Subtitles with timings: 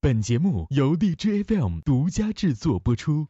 [0.00, 3.26] 本节目由荔枝 FM 独家制作播出。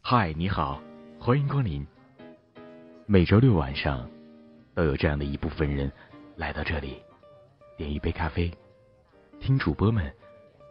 [0.00, 0.80] 嗨，你好，
[1.20, 1.86] 欢迎光临。
[3.04, 4.08] 每周六晚上，
[4.74, 5.92] 都有这样的一部分人
[6.36, 6.96] 来到这里，
[7.76, 8.50] 点一杯咖啡，
[9.38, 10.10] 听主播们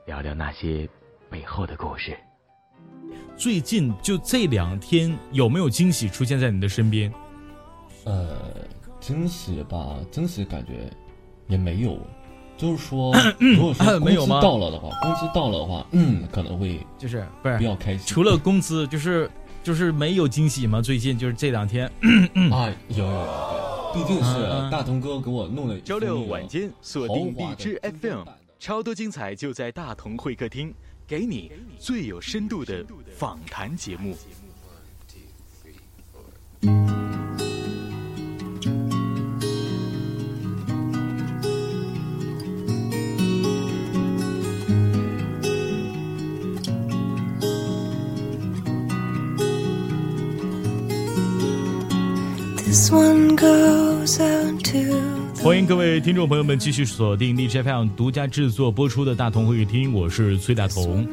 [0.07, 0.89] 聊聊那些
[1.29, 2.17] 背后的故事。
[3.35, 7.13] 最近就这两天，有没有惊喜出现在你的身边？
[8.05, 8.41] 呃，
[8.99, 10.91] 惊喜吧，惊喜感觉
[11.47, 11.95] 也没有。
[12.57, 18.05] 就是说， 如果说 工资到了的话，工资到了的话，嗯，可能会就是不是比较开心。
[18.07, 19.29] 除了工资，就是
[19.63, 20.81] 就是没有惊喜吗？
[20.81, 21.85] 最近就是这两天
[22.51, 25.79] 啊，有有有，毕竟是大同哥给我弄的。
[25.81, 28.23] 周六晚间锁定荔枝 FM，
[28.59, 30.73] 超多精彩就在大同会客厅，
[31.07, 32.83] 给你最有深度的
[33.15, 34.15] 访谈节目。
[52.89, 53.05] 欢
[55.57, 61.05] 迎各位听众朋友们继续锁定 DJ FM 独家制作播出的大同会议厅，我是崔大同。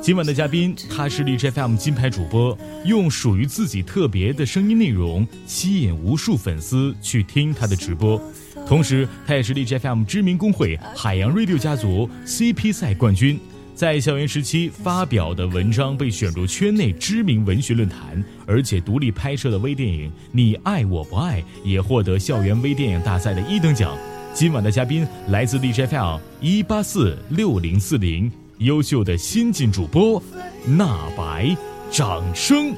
[0.00, 8.18] 今晚的嘉宾他是 DJ FM 金牌主播，用属于自己特别的声音内容吸引无数粉丝去听他的直播，
[8.66, 13.38] 同时他也是 DJ FM 知名公会海洋 Radio 家族 CP 赛冠军。
[13.82, 23.98] 在校园时期发表的文章被选入圈内知名文学论坛，而且独立拍摄的微电影《你爱我不爱》也获得校园微电影大赛的一等奖。
[24.32, 30.22] 今晚的嘉宾来自 DJFL 一八四六零四零，优秀的新晋主播
[30.64, 31.52] 纳白，
[31.90, 32.72] 掌声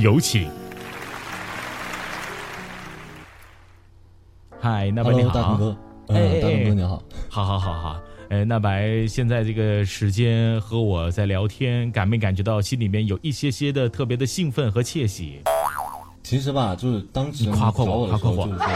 [0.00, 0.48] 有请。
[4.60, 5.76] 嗨，纳白你好，大鹏哥，
[6.14, 8.00] 哎，大鹏哥你好，好好好好。
[8.34, 15.38] 哎，那白，现在这个时间和我在聊天，感没感觉到心里面有一些些的特别的兴奋和窃喜？
[16.24, 18.66] 其实吧，就是当时夸夸我，夸夸我，就是说，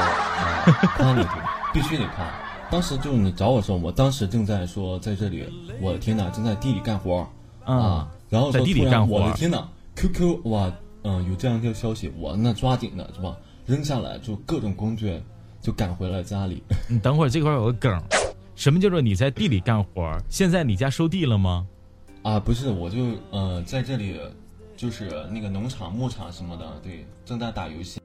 [0.97, 1.27] 夸你
[1.75, 2.25] 必须得夸。
[2.71, 5.45] 当时就是你找我的时候，我当时正在说在这里，
[5.81, 7.27] 我的天哪，正在地里干活
[7.65, 8.09] 啊。
[8.29, 10.73] 然后在地里干活，我的天哪，QQ 哇，
[11.03, 13.37] 嗯，有这样一条消息，我那抓紧的是吧？
[13.67, 15.21] 扔下来就各种工具，
[15.61, 16.63] 就赶回了家里。
[16.89, 18.01] 你等会儿，这块有个梗。
[18.59, 20.19] 什么叫做你在地里干活？
[20.29, 21.65] 现在你家收地了吗？
[22.25, 24.19] 啊，不是，我就呃在这里，
[24.77, 28.01] 就是那个农场、牧场什么的，对，正在打游戏。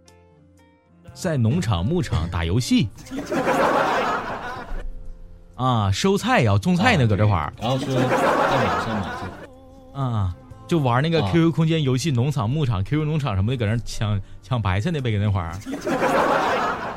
[1.12, 2.88] 在农场、牧场打游戏。
[5.58, 7.52] 啊，收菜呀，种菜呢，搁这块儿。
[7.60, 8.12] 然后说在网
[8.86, 9.26] 上嘛，就
[10.00, 10.36] 啊，
[10.68, 15.52] 就玩那个 QQ 空间游戏，农场、牧场、QQ 农场什么的，搁那抢抢白菜呢呗，搁那块儿。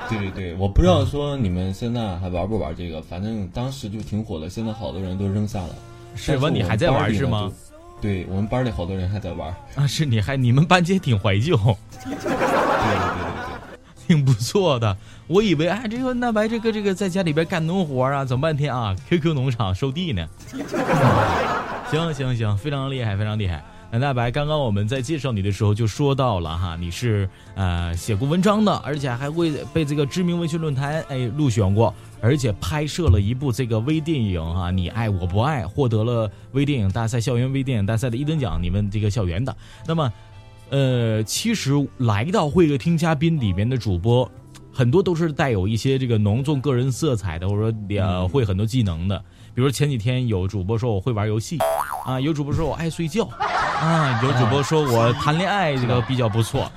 [0.11, 5.75] 对对对，我不知道说你们现在还玩不玩这个，反正当时就挺火的，现在好多人都扔下了。
[6.15, 6.49] 是吧？
[6.49, 7.51] 你还在玩是吗？
[8.01, 9.87] 对我们班里好多人还在玩啊。
[9.87, 11.57] 是你还你们班级挺怀旧。
[12.05, 14.97] 对对对对对，挺不错的。
[15.27, 20.27] 我以为哎，这个那白这个这个在家里边干农活啊，整半天啊，QQ 农场收地呢。
[21.91, 23.65] 行行行，非常厉害，非常厉害。
[23.97, 39.57] 南大白，刚刚我们在介绍你的时候就说到了哈，你是呃写过文章的，而且还会被这个知名文学论坛哎入选过，而且拍摄了一部这个微电影哈，你爱我不爱，获得了微电影大赛校园微电影大赛的一等奖，你们这个校园的。
[39.87, 40.13] 那么，
[40.69, 44.31] 呃，其实来到会客厅嘉宾里面的主播，
[44.75, 49.25] 很多都是带有一些这个浓重个人色彩的，或者说呃会很多技能的。
[49.55, 51.57] 比如前几天有主播说我会玩游戏，
[52.05, 53.27] 啊，有主播说我爱睡觉。
[53.81, 56.71] 啊，有主播说我谈恋爱这个比较不错。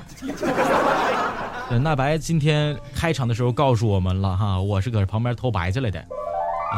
[1.82, 6.00] 那白今天开场的时候告诉我们了哈，我是搁旁边偷白去了的。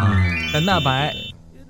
[0.02, 1.14] 嗯，但那白，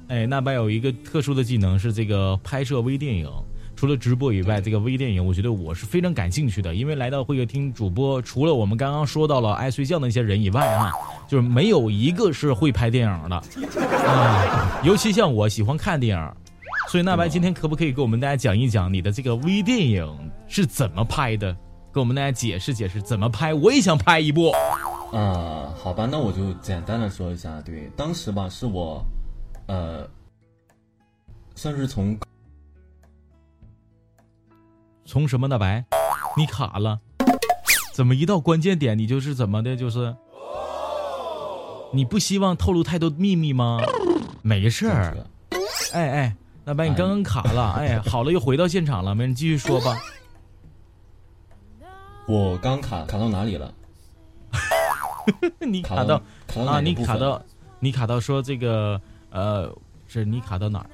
[0.09, 3.29] 哎，那白有一个特殊的技能是这个拍摄微电影。
[3.75, 10.91] 除了直播以外，这个微电影我觉得我是非常感兴趣的，因为来到会客厅主播，除了我们刚刚说到了爱睡觉的那些人以外啊，
[11.27, 13.35] 就是没有一个是会拍电影的。
[14.07, 16.31] 啊，尤其像我喜欢看电影。
[16.91, 21.55] 所以，那白今天可不可以给我们大家讲一讲你的这个微电影是怎么拍的？
[21.93, 23.53] 给我们大家解释解释怎么拍？
[23.53, 24.51] 我也想拍一部。
[25.13, 27.61] 啊，好吧，那我就简单的说一下。
[27.61, 29.01] 对，当时吧，是我，
[29.67, 30.05] 呃，
[31.55, 32.17] 算是从
[35.05, 35.85] 从什么大白？
[36.35, 36.99] 你卡了？
[37.93, 39.77] 怎么一到关键点你就是怎么的？
[39.77, 40.13] 就是
[41.93, 43.79] 你不希望透露太多秘密吗？
[44.41, 45.15] 没事儿。
[45.93, 46.35] 哎哎。
[46.63, 49.97] 那白，你刚刚卡了，哎，好了，又回到现场了，没人继续说吧。
[52.27, 53.73] 我刚卡卡到哪里了？
[55.59, 56.21] 你卡到
[56.67, 56.79] 啊？
[56.79, 57.41] 你卡到，
[57.79, 58.99] 你卡到说这个
[59.31, 59.73] 呃，
[60.07, 60.89] 是你卡到哪儿？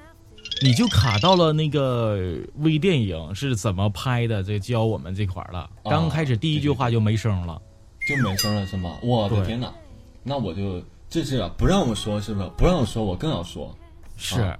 [0.62, 4.42] 你就卡到了那个微电影是怎么拍的？
[4.42, 5.68] 这教我们这块儿了。
[5.84, 7.60] 刚开始第一句话就没声了，
[8.08, 8.96] 就没声了是吗？
[9.02, 9.72] 我的天哪！
[10.22, 12.50] 那我就这是不让我说，是不是？
[12.56, 13.74] 不让我说，我更要说。
[14.16, 14.58] 是，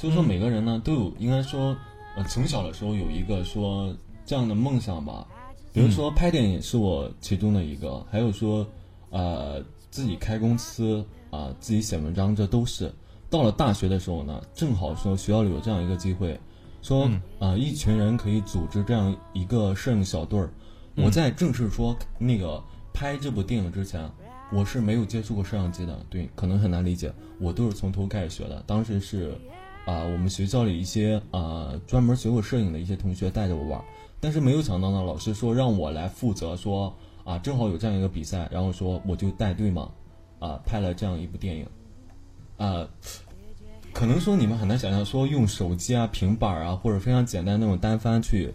[0.00, 1.76] 就是说每个人呢都有，应该说，
[2.16, 3.94] 呃，从小的时候有一个说
[4.24, 5.26] 这样的梦想吧。
[5.74, 8.66] 比如说拍电影是我其中的一个，还有说，
[9.10, 12.90] 呃，自己开公司啊，自己写文章，这都是。
[13.28, 16.40] 到了大学的时候呢，正好说学校里有这样一个机会，
[16.80, 17.06] 说
[17.38, 20.50] 啊，一群人可以组织这样一个摄影小队儿。
[20.96, 22.60] 我在正式说那个
[22.94, 24.10] 拍这部电影之前，
[24.50, 27.12] 我是没有接触过摄像机的，对，可能很难理解。
[27.38, 28.64] 我都是从头开始学的。
[28.66, 29.38] 当时是
[29.86, 33.82] 啊，我们学校里一些啊专门学过摄影的一些同学带着我玩，
[34.20, 36.94] 但是没有想到呢，老师说让我来负责，说
[37.24, 39.90] 啊，正好有这样一个比赛，然后说我就带队嘛，
[40.38, 41.66] 啊，拍了这样一部电影。
[42.56, 42.86] 啊，
[43.92, 48.52] 可能说你们很难想象，说用手机啊、平板啊，或者非常简单那种单反去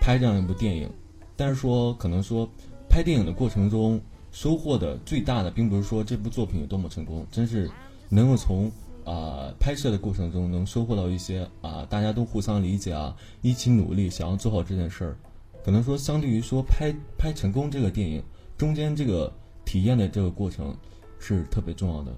[0.00, 0.90] 拍这样一部电影，
[1.36, 2.48] 但是说可能说
[2.88, 4.00] 拍电影的过程中
[4.32, 7.70] 收获的最大的，并不是说这部作品有多么成功，真是
[8.08, 8.70] 能够从
[9.06, 15.16] 啊拍摄的过程中能收获到一些啊大家都互相理解啊，一起努力想要做好这件事儿，
[15.64, 18.22] 可能说相对于说拍拍成功这个电影
[18.58, 19.32] 中间这个
[19.64, 20.76] 体验的这个过程
[21.18, 22.12] 是特别重要的。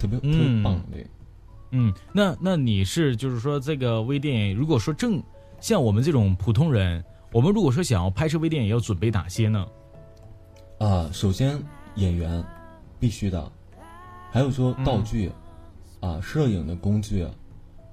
[0.00, 1.04] 特别特别棒的，
[1.72, 5.20] 嗯，那那你是就是说这个微电影，如果说正
[5.58, 9.66] 像我们这种普通人，我们如果说想要拍摄微电影，要准备哪些呢？
[10.78, 11.60] 啊，首先
[11.96, 12.44] 演员
[13.00, 13.50] 必须的，
[14.30, 15.30] 还有说道具
[16.00, 17.26] 啊，摄影的工具，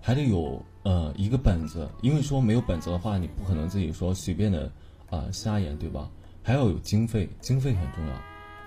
[0.01, 4.71] 还得有呃一个本子，因为说没有本子的话，你不可能自己说随便的
[5.09, 6.09] 啊瞎演，对吧？
[6.43, 8.13] 还要有经费，经费很重要，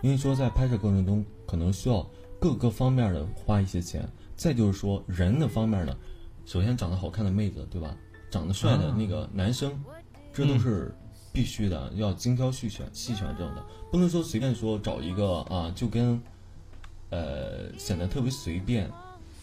[0.02, 2.06] 因为说在拍摄过程中可能需要。
[2.40, 5.92] 各个方面的花一些钱，再就是说人的方面呢，
[6.46, 7.96] 首先长得好看的妹子，对吧？
[8.30, 9.72] 长得帅的那个男生，
[10.32, 10.94] 这都是
[11.32, 16.22] 必须的，要精挑细选、细选这种的，不能说随便说找一个啊，就跟
[17.10, 18.90] 呃显得特别随便，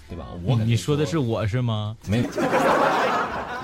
[0.09, 0.27] 对吧？
[0.43, 1.95] 我你说的是我是吗？
[2.07, 2.29] 没有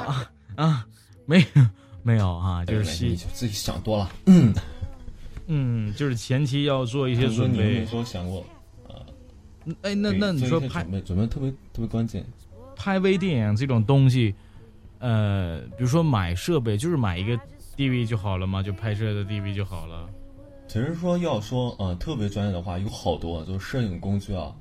[0.07, 0.87] 啊啊，
[1.25, 1.65] 没有
[2.03, 4.53] 没有啊，就是你自己想多了，嗯
[5.47, 7.81] 嗯，就是前期要做一些准备。
[7.81, 8.45] 你说想过？
[9.83, 12.25] 哎，那那你说拍准备准备特别特别关键，
[12.75, 14.33] 拍微电影这种东西，
[14.97, 17.39] 呃，比如说买设备，就是买一个
[17.77, 20.09] DV 就好了嘛，就拍摄的 DV 就好了。
[20.71, 24.55] 其实说要说呃特别专业的话，有好多就是摄影工具啊。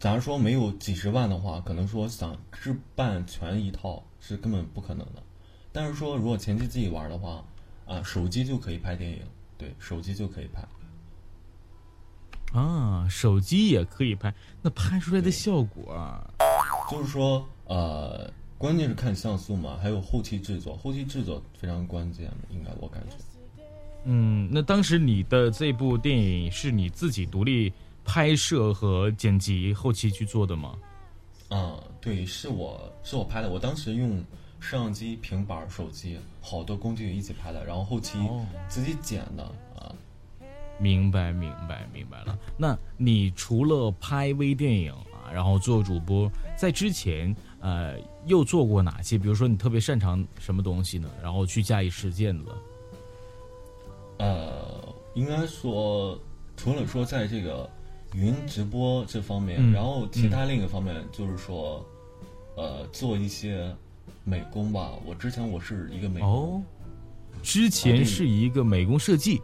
[0.00, 5.22] 假如说没有几十万的话，可能说想置办全一套是根本不可能的。
[5.70, 7.44] 但是说如果前期自己玩的话，
[7.86, 9.20] 啊，手机就可以拍电影，
[9.56, 10.66] 对手机就可以拍。
[12.58, 15.96] 啊，手机也可以拍，那拍出来的效果，
[16.90, 23.14] 就是说，呃，关键是看像素嘛，还有后期制作，后期制作非常关键，应该我感觉。
[24.04, 27.72] 嗯，那当时你的这部电影是你自己独立
[28.04, 30.76] 拍摄和剪辑后期去做的吗？
[31.48, 34.18] 啊，对，是我是我拍的，我当时用
[34.58, 38.18] 摄像机、平板、手机，好多工具一起拍的，然后后期
[38.68, 39.44] 自己剪的
[39.76, 39.94] 啊。
[40.80, 42.36] 明白，明白，明白了。
[42.56, 49.16] 那你除了拍微电影啊，然后做主播，在之前呃又做过哪些？
[49.16, 51.08] 比如说你特别擅长什么东西呢？
[51.22, 52.56] 然后去加以实践了。
[54.22, 56.16] 呃，应该说，
[56.56, 57.68] 除了说在这个
[58.14, 61.84] 云直播这方面，然后其他另一个方面就是说，
[62.56, 63.74] 呃，做一些
[64.22, 64.92] 美工吧。
[65.04, 66.64] 我之前我是一个美工，
[67.42, 69.42] 之前是一个美工设计。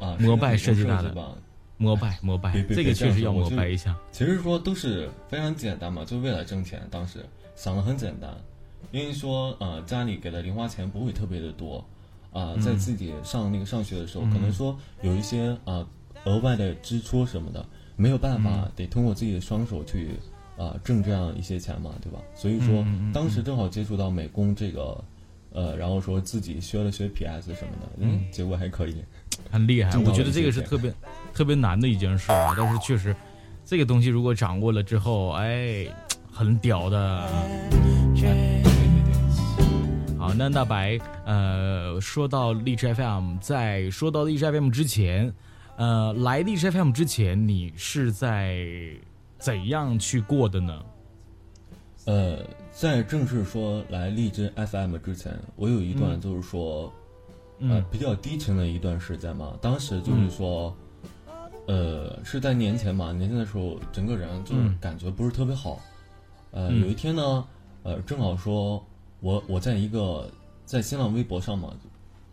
[0.00, 1.14] 啊，摩拜设计大的，
[1.78, 3.96] 膜拜膜拜，这个确实要膜拜一下。
[4.12, 6.86] 其实说都是非常简单嘛，就为了挣钱。
[6.90, 7.24] 当时
[7.56, 8.36] 想的很简单，
[8.90, 11.82] 因为说呃家里给的零花钱不会特别的多，
[12.34, 15.86] 啊，在自己上那个上学的时候，可能说有一些啊
[16.24, 17.64] 额外的支出什么的，
[17.96, 20.10] 没有办法，得通过自己的双手去
[20.58, 22.18] 啊挣这样一些钱嘛，对吧？
[22.34, 25.02] 所以说当时正好接触到美工这个，
[25.52, 28.96] 呃，然后说自己学了学 PS 什么的，嗯，结果还可以。
[29.50, 30.92] 很厉害，我觉得这个是特别
[31.32, 32.54] 特别难的一件事啊。
[32.56, 33.14] 但是确实，
[33.64, 35.86] 这个东西如果掌握了之后，哎，
[36.32, 37.28] 很屌的。
[40.24, 45.30] 好，那大白，呃，说到荔枝 FM，在说到荔枝 FM 之前，
[45.76, 48.66] 呃，来荔枝 FM 之前，你是在
[49.38, 50.82] 怎样去过的呢？
[52.06, 52.38] 呃，
[52.72, 56.90] 在正式说来荔枝 FM 之前，我有一段就是说。
[57.60, 60.74] 呃，比较低沉的一段时间嘛，当时就是说，
[61.66, 65.80] 呃，是在年前嘛，年前的时候，整个人就是嗯感觉不是特别好。
[66.50, 67.44] 呃，嗯有一天呢，
[67.84, 68.84] 呃，正好说
[69.24, 70.30] 我我在一个
[70.66, 71.74] 在新浪微博上嘛，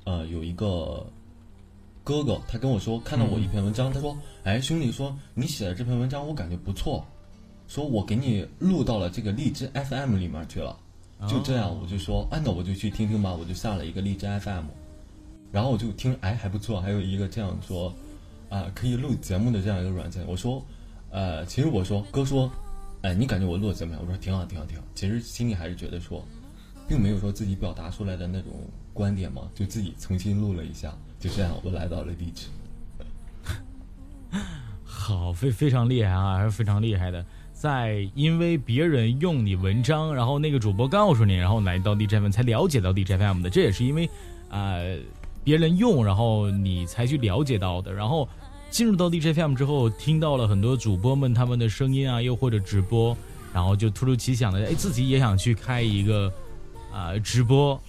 [0.03, 1.05] 呃，有一个
[2.03, 7.05] 哥哥，他跟我说看到我一篇文章，他说：“哎，兄弟，说你写的这篇文章我感觉不错，
[7.65, 10.77] 说我给你录到了这个荔枝 FM 里面去了。”
[11.29, 14.65] 就这样，我就说，啊，那我就去听听吧，我就下了一个荔枝 FM，
[15.49, 17.93] 然后我就听，哎，还不错，还有一个这样说，
[18.49, 20.25] 啊、可以录节目的这样一个软件。
[20.27, 20.61] 我说，
[21.09, 22.51] 呃，其实我说，哥说，
[23.03, 24.03] 哎，你感觉我录的怎么样？
[24.03, 24.83] 我说挺好，挺好，挺好。
[24.93, 26.25] 其实心里还是觉得说，
[26.91, 28.51] 并没有说自己表达出来的那种
[28.93, 32.47] 观点嘛，就自己重新录了一下，就这样，我来到了荔枝。
[34.83, 37.25] 好，非非常厉害啊，还是非常厉害的。
[37.53, 44.09] 在因为别人用你文章，然后那个主播告诉你，然后来到 DJ FM 才了解到 DJM 的，这也是因为、
[44.49, 44.97] 呃
[45.45, 47.93] 别人用，然后你才去了解到的。
[47.93, 48.27] 然后
[48.69, 53.17] 进入到 DJM 之后，听到了很多主播们他们的声音啊，又或者直播，
[53.53, 56.31] 然后就突如其想的，哎，自己也想去开一个
[56.91, 57.79] 啊、直播，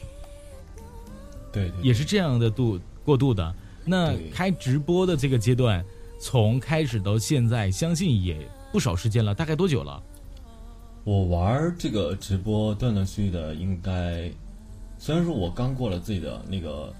[1.52, 3.54] 对对也是这样的度过渡的。
[3.84, 5.84] 那开直播的这个阶段，
[6.20, 10.02] 从开始到现在，相信也不少时间了，大概多久了？
[11.04, 14.30] 我玩儿这个直播断断续续的，应该
[14.98, 16.94] 虽然说我刚过了自己的那个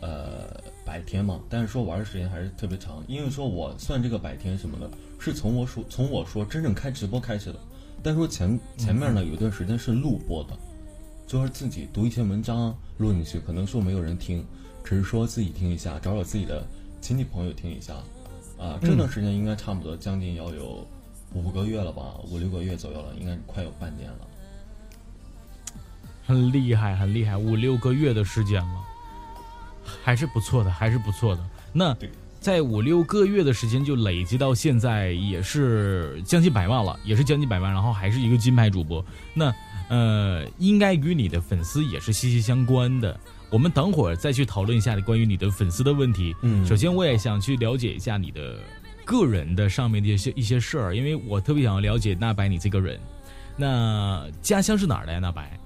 [0.00, 3.02] 呃百天嘛，但是说玩的时间还是特别长。
[3.08, 4.88] 因为说我算这个百天什么的，
[5.18, 7.58] 是从我说从我说真正开直播开始的。
[8.04, 10.56] 但说前前面呢有一段时间是录播的，
[11.30, 14.44] 就是自己读一些文章录进去，可能说没有人听，
[14.82, 16.66] 只是说自己听一下，找找自己的
[17.00, 17.94] 亲戚朋友听一下。
[18.58, 20.84] 啊，这段时间应该差不多将近要有
[21.32, 24.18] 五个月了吧，五六个月左右了，应该快有半年了。
[26.26, 28.84] 很厉害，很厉害，五六个月的时间了，
[30.02, 31.48] 还是不错的，还是不错的。
[31.72, 31.96] 那
[32.40, 39.04] 在五六个月的时间就累积到现在，也是将近百万了，也是将近百万，然后还是一个金牌主播。
[39.32, 39.54] 那
[39.90, 43.18] 呃，应该与你的粉丝也是息息相关的。
[43.50, 46.34] 我们等会儿再去讨论一下关于你的粉丝的问题。
[46.42, 48.56] 嗯首先我也想去了解一下你的
[49.04, 52.98] 个人的上面的一些一些事儿，因为我特别想要了解纳白你这个人。
[53.56, 55.18] 那家乡是哪儿的呀？
[55.18, 55.58] 纳白？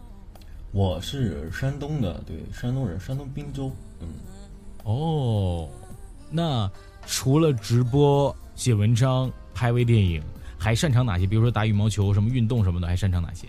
[0.72, 3.70] 我是山东的，对，山东人，山东滨州。
[4.00, 4.08] 嗯，
[4.84, 5.68] 哦，
[6.30, 6.68] 那
[7.06, 10.22] 除了直播、写文章、拍微电影，
[10.58, 11.26] 还擅长哪些？
[11.26, 13.46] 比如说打羽毛球、什么运动什么的，还擅长哪些？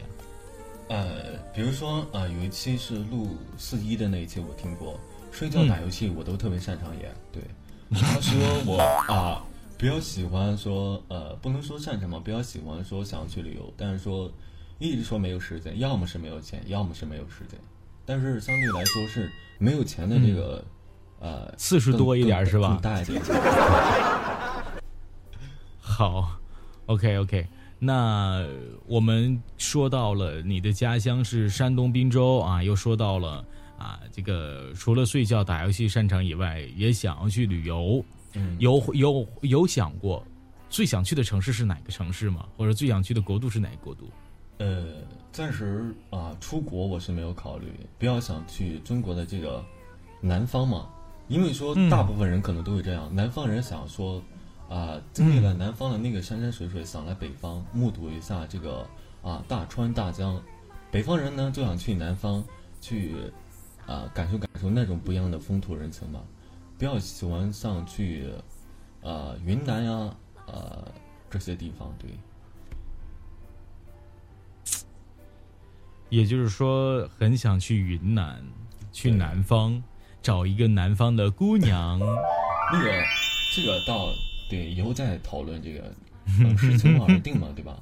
[0.88, 5.00] 呃，比如说啊、呃有一期是录四一的那一期，我听过。
[5.32, 7.44] 睡觉打游戏我都特别擅长演，对。
[8.00, 8.34] 他说
[8.65, 8.77] 我
[9.12, 9.44] 啊，
[9.77, 14.32] 比较喜欢说呃，不能说擅长嘛，比较喜欢说想要去旅游，但是说
[14.80, 17.60] 一直说没有时间，要么是没有钱，要么是没有时间。
[18.06, 20.63] 但是相对来说是没有钱的这个、
[21.20, 23.22] 呃次数多一点更是吧大一点。
[25.80, 26.38] 好
[26.86, 27.48] ，OK OK。
[27.86, 28.44] 那
[28.88, 33.46] 我们说到了你的家乡是山东滨州啊，又说到了
[33.77, 38.04] 啊，这个除了睡觉、打游戏擅长以外，也想要去旅游。
[38.34, 40.25] 嗯，有有有想过
[40.70, 42.46] 最想去的城市是哪个城市吗？
[42.58, 44.10] 或者最想去的国度是哪个国度？
[44.58, 44.96] 呃，
[45.32, 47.68] 暂时啊、出国我是没有考虑，
[48.00, 49.63] 比较想去中国的这个
[50.22, 50.89] 南方嘛，
[51.27, 54.22] 因为说嗯大部分人可能都会这样，南方人想说
[54.69, 58.88] 啊、经历了南方的那个山山水水，想来北方目睹一下这个
[59.22, 60.41] 啊大川大江，
[60.91, 62.43] 北方人呢就想去南方
[62.81, 63.15] 去
[63.86, 66.19] 啊、感受感受那种不一样的风土人情吧，
[66.77, 68.29] 比较喜欢上去
[69.01, 70.15] 呃云南呀
[70.48, 70.91] 呃
[71.29, 72.10] 这些地方，对。
[76.10, 78.43] 也就是说，很想去云南，
[78.91, 79.84] 去南方
[80.22, 82.00] 找一个南方的姑娘。
[82.00, 82.89] 那个，
[83.55, 84.07] 这个到
[84.50, 85.94] 对以后再讨论这个，
[86.44, 87.82] 呃视情况而定嘛，对吧？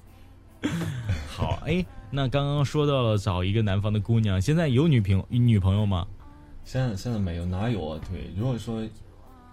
[1.27, 6.07] 好，哎，那刚刚说到了找一个南方的姑娘，现在有女朋女朋友吗？
[6.63, 7.99] 现在现在没有，哪有啊？
[8.09, 8.81] 对，如果说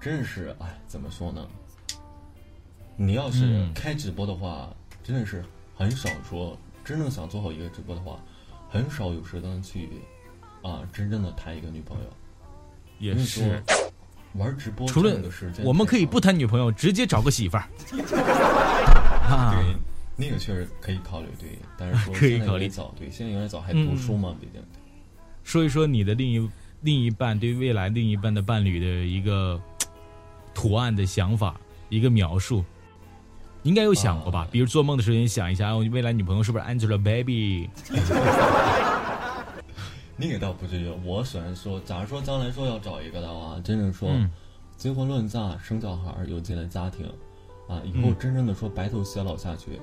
[0.00, 1.46] 真是，哎，怎么说呢？
[2.96, 4.68] 你要是嗯开直播的话，
[5.02, 8.20] 真的是很少说真正想做好一个直播的话，
[8.68, 9.88] 很少有时间去
[10.62, 12.04] 啊，真正的谈一个女朋友。
[12.98, 13.60] 也是，
[14.34, 15.18] 玩直播除了
[15.64, 17.64] 我们可以不谈女朋友，直接找个媳妇儿。
[19.30, 19.76] 啊，对，
[20.16, 24.62] 那个确实可以考虑，对，但是说 可以考虑早，对，现在有点早，还嗯读书嘛，毕竟。
[25.42, 26.50] 说一说你的另一
[26.82, 29.60] 另一半对未来另一半的伴侣的一个
[30.54, 31.58] 图案的想法，
[31.88, 32.64] 一个描述。
[33.62, 34.40] 应该有想过吧？
[34.40, 37.68] 啊比如做梦的时候，你想一下，我未来女朋友是不是 Angelababy？
[40.20, 40.88] 那个倒不至于。
[41.04, 44.30] 我虽然说，假如说将来说要找一个的话，真正说嗯
[44.76, 47.06] 结婚论嫁、生小孩儿、有建立家庭，
[47.68, 49.80] 啊，以后真正的说白头偕老下去，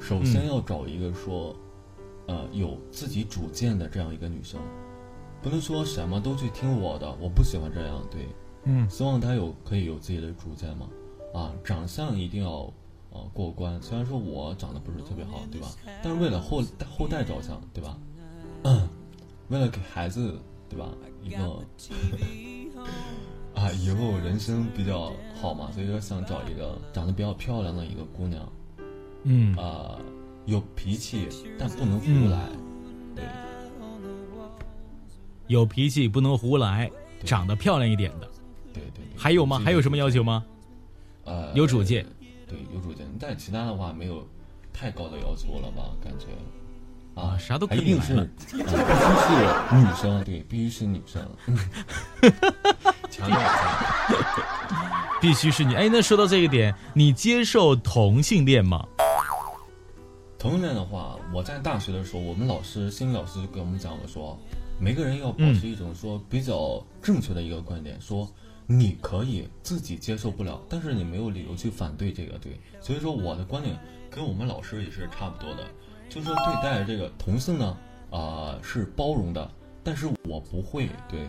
[0.00, 1.54] 首先要找一个说，
[2.26, 4.60] 呃，有自己主见的这样一个女生，
[5.42, 8.28] 不能说什么都去听我的，我不喜欢这样，对，
[8.64, 10.88] 嗯希望她有可以有自己的主见嘛，
[11.34, 12.72] 啊，长相一定要
[13.10, 15.68] 呃过关，虽然说我长得不是特别好，对吧？
[16.02, 17.96] 但是为了后后代着想，对吧？
[19.48, 20.38] 为了给孩子，
[20.68, 20.90] 对吧？
[21.22, 21.36] 一个
[23.54, 28.52] 啊，以后人生比较好嘛，所以说想找一个长得比较漂亮的一个姑娘，
[29.24, 29.98] 嗯啊，
[30.46, 31.28] 有脾气
[31.58, 32.48] 但不能胡嗯来，
[33.16, 33.24] 对
[35.48, 36.90] 有脾气不能胡来，
[37.24, 38.28] 长得漂亮一点的，
[38.72, 39.04] 对对对。
[39.16, 39.58] 还有吗？
[39.58, 40.44] 还有什么要求吗？
[41.24, 42.06] 呃，有主见。
[42.46, 44.26] 对，有主见，但其他的话没有
[44.72, 45.90] 太高的要求了吧？
[46.02, 46.26] 感觉
[47.18, 51.22] 啊，啊啥都可以一定是，啊必须是女生，对，必须是女生。
[53.10, 55.74] 强调一下，必须是你。
[55.74, 58.86] 哎，那说到这个点，你接受同性恋吗？
[60.38, 64.38] 同性恋的话，我在大学的时候，我们老师心理老师就给我们讲了说，
[64.78, 68.30] 每个人要保嗯持一种说比较正确的一个观点，说
[68.66, 72.60] 你可以自己接受不了，但是你没有理由去反对这个，对。
[72.80, 73.76] 所以说我的观点
[74.10, 75.64] 跟我们老师也是差不多的，
[76.08, 77.76] 就是说对待这个同性呢，
[78.10, 79.50] 啊、是包容的，
[79.84, 81.20] 但是我不会对。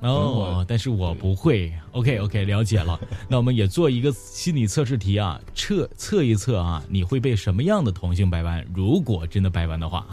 [0.00, 1.72] 哦，但是我不会。
[1.92, 3.00] OK OK，了解了。
[3.28, 8.62] 那我们也做一个心理测试题啊，测测一测啊，你会被什么样的同性掰弯？
[8.74, 10.06] 如果真的掰弯的话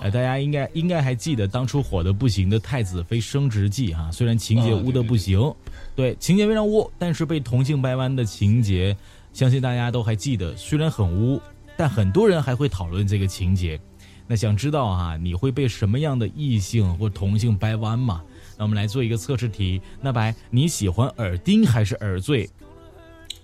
[0.00, 5.52] 啊，大家应该应该还记得当初火的不行的《太子妃升职记》啊，虽然情节啊污的不行，
[5.96, 8.96] 对情节非常污，但是被同性掰弯的情节，
[9.32, 10.56] 相信大家都还记得。
[10.56, 11.42] 虽然很污，
[11.76, 13.80] 但很多人还会讨论这个情节。
[14.26, 18.22] 那想知道啊、你会被什么样的异性或同性掰弯吗？
[18.58, 19.80] 那我们来做一个测试题。
[20.00, 22.48] 那白，你喜欢耳钉还是耳坠？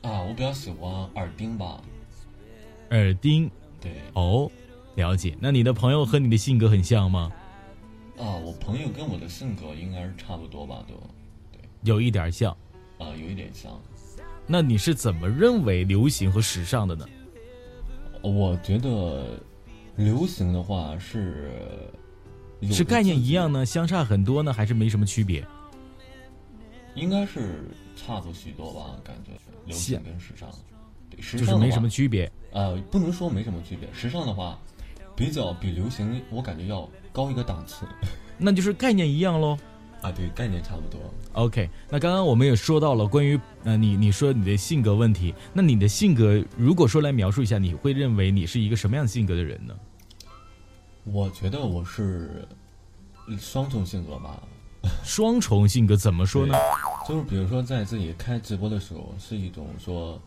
[0.00, 1.80] 啊，我比较喜欢耳钉吧，
[2.90, 3.48] 耳钉
[3.80, 3.92] 对。
[4.14, 4.50] 哦，
[4.96, 5.36] 了解。
[5.38, 7.30] 那你的朋友和你的性格很像吗？
[8.18, 10.94] 啊，我朋友跟我的性格应该是差不多吧，都，
[11.52, 12.50] 对有一点像。
[12.98, 13.70] 啊，有一点像。
[14.46, 17.06] 那你是怎么认为流行和时尚的呢？
[18.22, 19.38] 我觉得
[19.96, 21.50] 流行的话是
[22.70, 25.44] 是概念一样呢，相差很多呢，还是没什么区别？
[26.94, 27.64] 应该是
[27.96, 29.32] 差不许多吧，感觉
[29.66, 30.48] 流行跟时尚，
[31.16, 32.30] 就是没什么区别。
[32.52, 34.58] 呃，不能说没什么区别，时尚的话
[35.16, 37.86] 比较比流行，我感觉要高一个档次
[38.38, 39.58] 那就是概念一样喽。
[40.02, 41.00] 啊，对，概念差不多。
[41.32, 49.74] OK，那刚刚我们也说到了关于呃你你说你的性格问题，那你的性格如果说来描述一下，你会认为你是一个什么样性格的人呢？
[51.04, 52.46] 我觉得我是
[53.38, 54.42] 双重性格吧，
[55.02, 56.54] 双重性格怎么说呢？
[57.08, 60.20] 就是比如说在自己开直播的时候，是一种说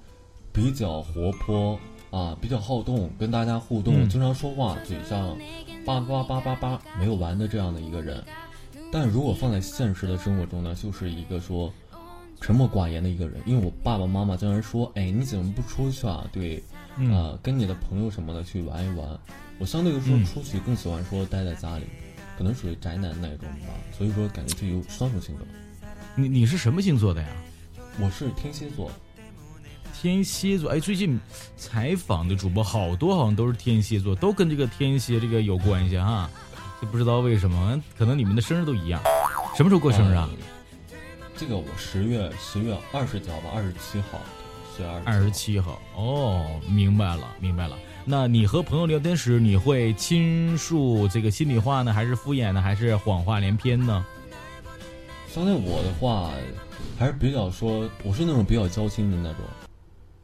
[0.51, 1.79] 比较活泼
[2.11, 5.37] 啊，比较好动，跟大家互动，嗯经常说话，嘴上
[5.85, 8.23] 叭叭叭叭叭没有完的这样的一个人。
[8.95, 11.69] 但如果放在现实的生活中呢，就是一个说
[12.39, 13.41] 沉默寡言的一个人。
[13.45, 16.25] 因为我爸爸妈妈经常说，哎，你怎么不出去啊？
[16.31, 16.63] 对，
[16.97, 19.05] 嗯啊，跟你的朋友什么的去玩一玩。
[19.59, 21.83] 我相对来说嗯出去更喜欢说待在家里，
[22.37, 23.67] 可能属于宅男那种吧。
[23.91, 25.43] 所以说感觉就有双重性格。
[26.15, 27.27] 你你是什么星座的呀？
[27.99, 28.89] 我是天蝎座。
[29.93, 30.69] 天蝎座。
[30.71, 31.19] 哎，最近
[31.57, 36.29] 采访的主播好多好像都是天蝎座，都跟这个天蝎这个有关系哈。
[36.81, 39.01] 就不知道为什么，可能你们的生日都一样。
[39.55, 40.29] 什么时候过生日啊？
[40.31, 40.45] 呃
[41.37, 44.21] 这个我十月十月二十几号吧，二十七号，
[44.73, 45.81] 十月二十七号。
[45.93, 47.77] 哦，明白了，明白了。
[48.05, 54.05] 那你和朋友聊天时，你会倾诉这个心里话呢，还是敷衍呢，还是谎话连篇呢？
[55.27, 56.31] 相对我的话，
[56.97, 59.41] 还是比较说，我是那种比较交心的那种，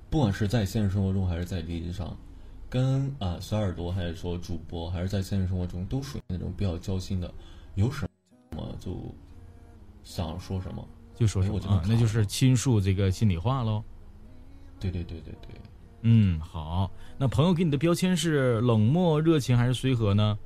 [0.09, 2.15] 不管是在现实生活中还是在离职上，
[2.71, 7.29] 跟啊、小耳朵还是说主播，还是在现实生活中，都属于那种比较交心的，
[7.75, 8.07] 有什
[8.55, 9.13] 么就
[10.05, 10.87] 想说什么。
[11.13, 13.83] 就说什么那就是倾诉这个心里话喽。
[14.79, 15.61] 对对对对对，
[16.03, 16.89] 嗯，好。
[17.17, 20.39] 那朋友给你的标签是冷漠、热情还是随和呢？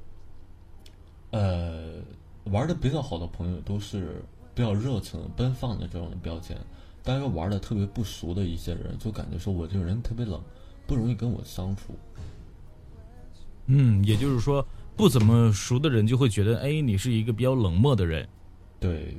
[1.29, 2.01] 呃，
[2.45, 4.21] 玩的比较好的朋友都是
[4.55, 6.57] 比较热情、奔放的这种标签，
[7.03, 10.41] 但是玩的特别不熟的一些人，就感觉说我这个人特别冷，
[10.85, 11.93] 不容易跟我相处。
[13.67, 18.27] 嗯，也就是说，不怎么熟的人就会觉得，哎，你是一个比较冷漠的人。
[18.79, 19.17] 对，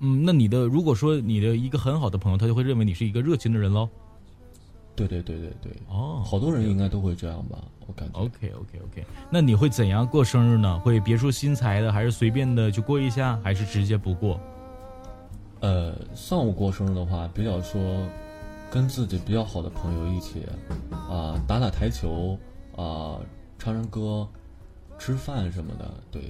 [0.00, 3.88] 嗯，那你的如果说你的一个很好的朋友，他就会认为你是一个热情的人喽。
[4.96, 8.18] 对对对对对，哦好多人应该都会这样吧，我感觉。
[8.20, 10.78] OK OK OK，那你会怎样过生日呢？
[10.80, 14.40] 会别出心裁的，还是随便的就过一下，还是直接不过？
[15.60, 18.06] 呃，上午过生日的话，比较说
[18.74, 20.42] 跟自己比较好的朋友一起
[20.90, 22.36] 啊打打台球
[22.74, 23.22] 啊
[23.56, 24.26] 唱唱歌，
[24.98, 26.20] 吃饭什么的，对，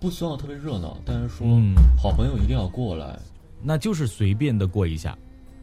[0.00, 3.18] 不需要特别热闹，但是说嗯好朋友一定要过来，
[3.62, 5.14] 那就是随便的过一下。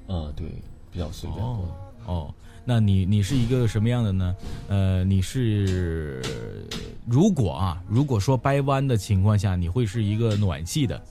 [0.10, 0.48] 嗯，对，
[0.92, 1.76] 比较随便过。
[2.06, 2.32] 哦，
[2.66, 4.36] 那你你是一个什么样的呢？
[4.68, 6.22] 呃，你是
[7.08, 11.02] 如果啊，如果说掰弯的情况下，你会是一个暖系的。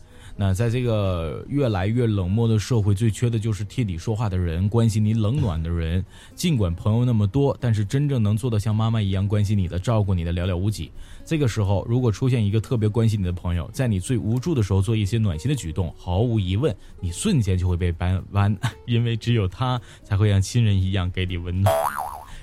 [0.41, 6.03] 那在这个越来越冷漠的社会，最缺的就是替你说话的人，关心你冷暖的人。
[6.35, 10.91] 尽管朋友那么多，但是真正能做到像妈妈一样关心你的、照顾你的寥寥无几。
[11.27, 18.57] 这个时候，如果出现一个特别关心你的朋友，在你最无助的时候做一些暖心的举动，毫无疑问，你瞬间就会被掰弯，
[18.89, 21.75] 因为只有他才会像亲人一样给你温暖。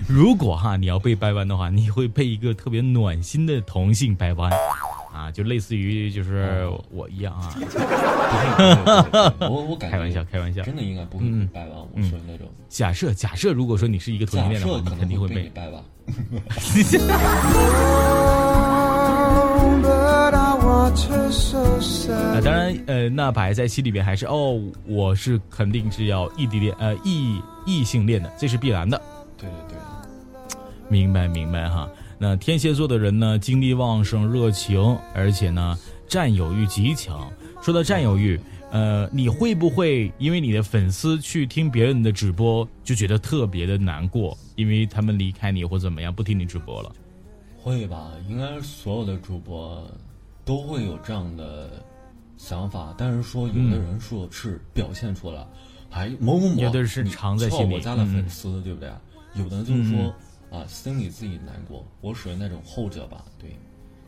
[0.06, 4.52] 如果哈你要被掰弯的话，你会被一个特别暖心的同性掰弯，
[5.18, 7.52] 啊，就类似于就是我一样啊，
[9.40, 10.62] 我我感觉开玩笑开玩笑。
[10.62, 11.78] 真的应该不会嗯被掰弯。
[11.92, 15.50] 我说的那种，假设假设如果说你是一个同性恋的话，你肯定会被
[22.08, 29.00] 啊，当然，呃，那摆在心里边还是哦，我是肯定是要异地恋，呃，异异性恋的，这是必然的。
[29.36, 29.78] 对对对。
[30.88, 31.88] 明白明白哈。
[32.18, 35.78] 那天蝎座的人呢，精力旺盛、热情，而且呢，
[36.08, 37.32] 占有欲极强。
[37.62, 38.38] 说到占有欲，
[38.70, 46.92] 呃，你会不会因为你的粉丝去听别人的直播，就觉得特别的难过，因为他们离开你或怎么样，不听你直播了？
[47.62, 48.12] 会吧？
[48.28, 49.84] 应该所有的主播
[50.44, 51.84] 都会有这样的
[52.36, 55.46] 想法，但是说有的人说是表现出来，
[55.90, 58.90] 还某某某，有的是你藏在心里错我家的嗯粉丝，对不对？
[59.34, 60.14] 有的就是说、
[60.50, 63.50] 啊，心里自己难过，我属于那种后者吧，对，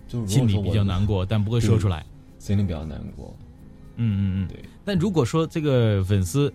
[0.08, 2.04] 就是如心里比较难过，但不会说出来。
[2.38, 3.36] 心里比较难过，
[3.96, 4.48] 嗯嗯嗯。
[4.48, 6.52] 对，但如果说这个粉丝，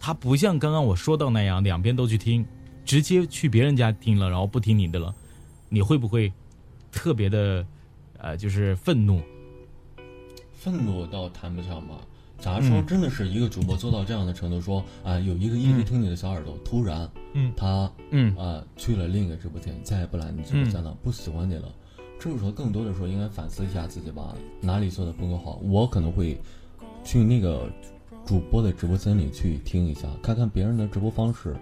[0.00, 2.44] 他不像刚刚我说到那样，两边都去听，
[2.84, 5.14] 直接去别人家听了，然后不听你的了，
[5.68, 6.32] 你会不会
[6.90, 7.64] 特别的，
[8.18, 9.22] 呃，就是愤怒？
[10.52, 11.94] 愤怒倒谈不上吧。
[12.38, 21.72] 假如说真的是一个主播做到这样的程度，说啊、有一个一直听你的小耳朵，突然，嗯他嗯啊、去了另一个直播间，再也不来你直播间了，不喜欢你了。
[22.18, 25.58] 这个时候，更多的时候应该反思一下自己吧，哪里做的不够好。
[25.62, 26.38] 我可能会
[27.02, 27.70] 去那个
[28.26, 31.56] 主播的直播间里去听一下，看看别人的直播方式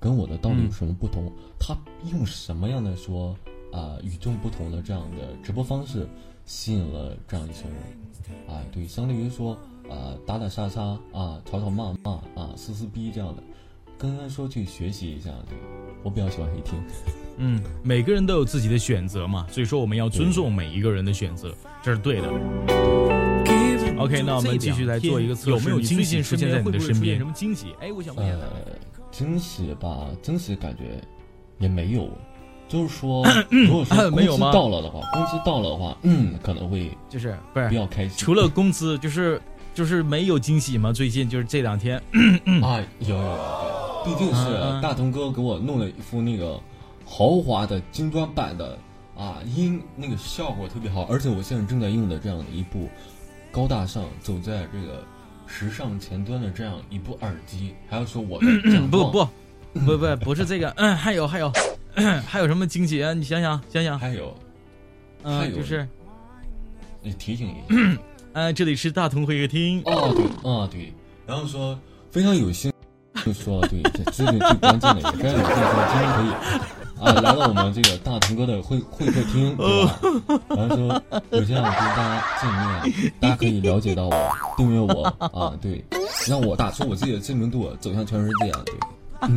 [0.00, 1.76] 跟我的到底有什么不同，他
[2.10, 3.36] 用什么样的说
[3.72, 6.08] 啊、与众不同的这样的直播方式
[6.44, 7.80] 吸引了这样一群人。
[8.48, 9.56] 啊，对，相对于说
[9.88, 13.42] 啊、打打杀杀啊，吵吵骂骂啊，撕撕逼这样的，
[14.00, 15.30] 跟他说去学习一下。
[15.48, 15.58] 对
[16.02, 16.80] 我比较喜欢黑听。
[17.42, 22.28] 嗯，每个人都有自己的选择嘛，所以说我们要尊重每一个人的选择，这是对的。
[23.98, 27.18] OK，那我们继续来做一个测试，有没有惊喜最近出现在你的身边？
[27.18, 27.74] 什么惊喜？
[27.80, 28.72] 哎，我想问一下，呃，
[29.10, 31.02] 惊喜吧，惊喜感觉
[31.58, 32.08] 也没有，
[32.68, 38.16] 就是说， 如果说工 资没有吗到了的话，工资到了的话，嗯，可能会就是不是比较开心。
[38.18, 39.40] 除了工资，就是
[39.74, 40.92] 就是没有惊喜吗？
[40.92, 41.96] 最近就是这两天，
[42.62, 46.60] 啊，有有有，对，毕竟是大同哥给我弄了一副那个
[47.04, 48.78] 豪华的精装版的
[49.16, 52.88] 啊，音那个效果特别好，而且我现在正在用的这样的一部
[53.52, 55.04] 高大上、走在这个
[55.46, 58.46] 时尚前端的这样一部耳机，还要说我的
[58.90, 59.28] 不不
[59.80, 61.52] 不不不是这个，嗯，还有还有
[62.26, 63.12] 还有什么惊喜啊？
[63.12, 63.60] 你想想。
[63.68, 64.34] 想想，还有
[65.22, 65.86] 还嗯，有就是。
[67.02, 67.98] 你提醒一下。
[68.32, 70.92] 嗯，这里是大同会客厅，哦，对，啊对，
[71.26, 71.78] 然后说
[72.10, 72.69] 非常有幸，
[73.32, 76.30] 就说对，这这是最关键的一个，非常有幸说今天可以
[77.00, 79.98] 啊来到我们这个大同哥的会会客厅，对吧？
[80.48, 85.84] 然后说有这样跟大家见面，大家可以了解到我，订阅我啊，对，
[86.26, 88.74] 让我打出我自己的知名度，走向全世界，对。
[89.22, 89.36] 嗯，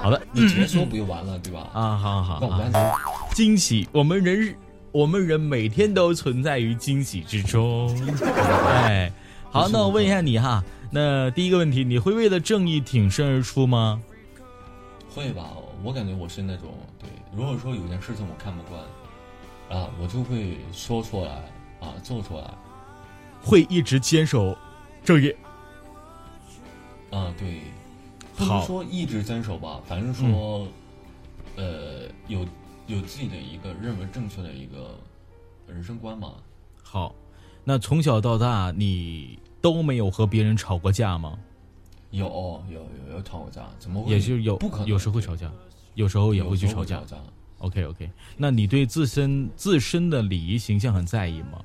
[0.00, 1.68] 好的你直接说不就完了，对吧？
[1.74, 2.92] 啊，好好好啊，让我完成。
[3.34, 4.54] 惊喜，我们人
[4.90, 7.94] 我们人每天都存在于惊喜之中，
[8.66, 9.12] 哎，
[9.50, 14.00] 好，那我问一下你哈，那第一个问题，你会为了正义挺身而出吗？
[15.12, 15.50] 会吧？
[15.82, 18.80] 我感觉我是那种对，如果说有件事情我看不惯，
[19.82, 21.32] 啊，我就会说出来
[21.80, 22.48] 啊，做出来。
[23.42, 24.56] 会一直坚守
[25.02, 25.34] 正义。
[27.10, 27.62] 啊，对，
[28.36, 30.68] 不能说一直坚守吧，反正说，
[31.56, 32.46] 呃，有
[32.86, 34.96] 有自己的一个认为正确的一个
[35.66, 36.34] 人生观嘛。
[36.84, 37.12] 好，
[37.64, 41.38] 那从小到大你都没有和别人吵过架吗？
[42.10, 42.26] 有
[42.70, 44.12] 有有有吵过架，怎么会？
[44.12, 45.50] 也就有不可能，有时候会吵架，
[45.94, 46.84] 有时候也会去吵。
[46.84, 47.02] 架。
[47.60, 51.64] OK OK，那你对自身自身的礼仪形象很在意吗？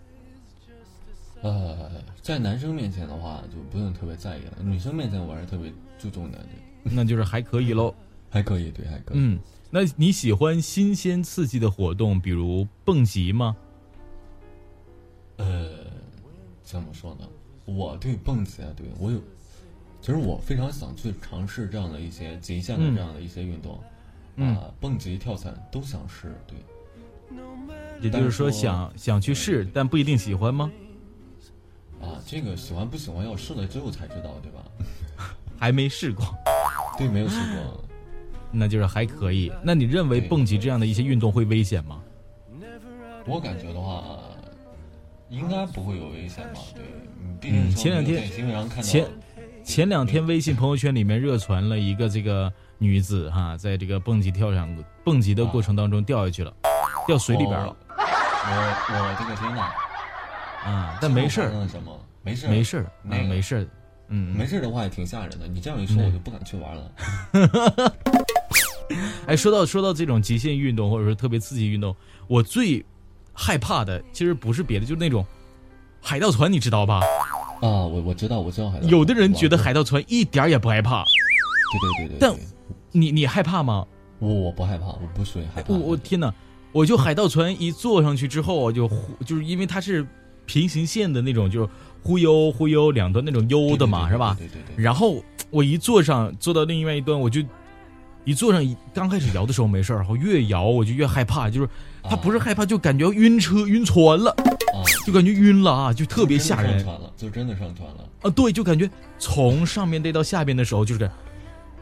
[1.42, 6.40] 呃，在男生面前的话就不用特别在意了，女生面前我还是特别注重的，
[6.84, 7.94] 那就是还可以喽。
[8.32, 9.18] 还可以，对，还可以。
[9.18, 9.38] 嗯，
[9.70, 13.58] 那你喜欢新鲜刺激的活动，比如蹦极吗？
[15.36, 15.68] 呃，
[16.64, 17.28] 怎么说呢？
[17.76, 19.20] 我对蹦极啊，对我有，
[20.02, 23.80] 其实我非常想去尝试这样的一些极限的嗯这样的一些运动，
[24.38, 26.58] 嗯啊，蹦极、跳伞都想试，对。
[28.02, 30.72] 也就是说想想去试，但不一定喜欢吗？
[32.02, 34.64] 啊，这个喜欢不喜欢要试了之后才知道，对吧？
[35.60, 36.26] 还没试过，
[36.98, 37.84] 对，没有试过。
[38.52, 39.52] 那就是还可以。
[39.62, 42.02] 那你认为蹦极这样的一些运动会危险吗？
[43.28, 44.18] 我感觉的话，
[45.30, 46.62] 应该不会有危险吧？
[46.74, 47.09] 对，嗯
[47.40, 49.06] 毕嗯竟前两天前
[49.64, 54.68] 前两天微信朋友圈里面热传了一个这个女子哈，在这个蹦极跳上
[55.04, 56.52] 蹦极的过程当中掉下去了，
[57.06, 58.56] 掉水里边了我
[58.92, 59.74] 我这个天哪！
[60.66, 61.52] 啊，但没事儿？
[62.24, 63.68] 没事儿，没事儿啊，那个没事儿，
[64.08, 65.48] 嗯，没事儿的话也挺吓人的。
[65.48, 66.92] 你这样一说，嗯我就不敢去玩了。
[69.28, 71.96] 哎，说到说到这种极限运动或者说特别刺激运动，
[72.28, 72.84] 我最
[73.34, 75.24] 害怕的其实不是别的，就是那种
[76.02, 77.02] 海盗船，你知道吧？
[77.62, 78.88] 啊，我我知道，我知道海盗。
[78.88, 81.04] 有的人觉得海盗船一点儿也不害怕，
[81.98, 82.34] 对对对对，但
[82.92, 83.86] 你你害怕吗？
[84.20, 85.80] 我我不害怕，我不属于害怕我。
[85.80, 86.34] 我天哪！
[86.72, 90.06] 我就海盗船一坐上去之后，我就忽就是因为它是
[90.46, 91.70] 平行线的那种，就是
[92.04, 94.36] 忽悠忽悠两端那种悠的嘛，对对对是吧？
[94.38, 94.84] 对对对对。
[94.84, 97.42] 然后我一坐上，坐到另外一端，我就
[98.24, 101.68] 一坐上，刚开始摇的时候没事儿，然后越摇我就越害怕，就是
[102.04, 104.36] 他不是害怕，就感觉晕车、晕船了，
[104.80, 108.10] 啊，就感觉晕了啊，就特别吓人就真的上船了，就真的上船了。
[108.22, 108.30] 啊！
[108.30, 111.12] 对，就感觉从上面逮到下边的时候，就是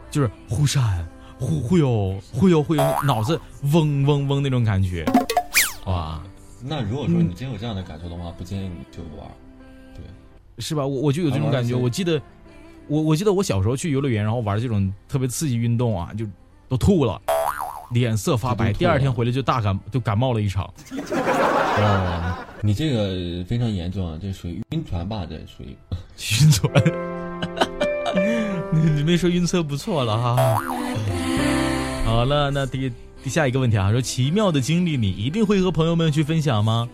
[0.09, 1.07] 就是忽闪
[1.39, 3.39] 忽忽悠忽悠忽悠，脑子
[3.73, 5.05] 嗡嗡嗡那种感觉，
[5.85, 6.21] 哇！
[6.63, 9.27] 那如果说嗯你真有这样的感受的话，不建议你就玩。
[9.95, 10.03] 对，
[10.57, 10.85] 是吧？
[10.85, 11.75] 我我就有这种感觉。
[11.75, 12.19] 我记得，
[12.87, 16.25] 我我记得我小时候去游乐园，然后玩这种特别刺激运动啊，就
[16.67, 17.21] 都吐了，
[17.91, 20.71] 脸色发白，第二天回来就大感就感冒了一场。
[21.79, 25.25] 哦，你这个非常严重啊，这属于晕船吧？
[25.29, 25.77] 这属于。
[26.41, 26.73] 晕船，
[28.73, 30.57] 你 你没说晕车不错了哈。
[32.05, 32.91] 好了，那第
[33.23, 36.89] 第下一个问题啊，说奇妙的经历你一定会和朋友们去分享吗？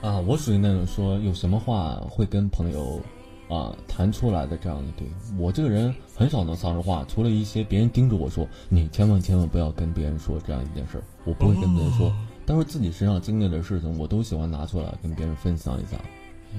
[0.00, 3.00] 啊，我属于那种说有什么话会跟朋友
[3.48, 4.92] 啊谈出来的这样的。
[4.96, 5.06] 对
[5.38, 12.12] 我这个人很少能撒着话，除了一些别人盯着我说你千万千万不要跟别人说这样一件事儿，我不会跟别人说。
[12.44, 15.96] 但是自己身上经历的事情，我都喜欢拿出来跟别人分享一下。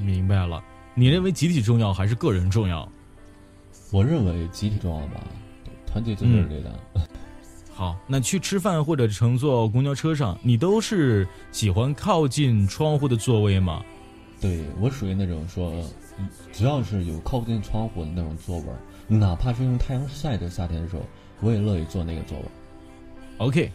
[0.03, 0.61] 明白了，
[0.93, 2.87] 你认为集体重要还是个人重要？
[3.91, 5.23] 我认为集体重要吧，
[5.63, 6.75] 对团结就是力量。
[7.73, 13.81] 好，那去吃饭或者乘坐公交车上，你都是喜欢靠近窗户的座位吗？
[14.41, 15.83] 对我属于那种说，嗯
[16.51, 18.77] 只要是有靠近窗户的那种座位儿，
[19.07, 21.01] 哪怕是用太阳晒的夏天的时候，
[21.41, 22.51] 我也乐意坐那个座位儿。
[23.37, 23.71] OK，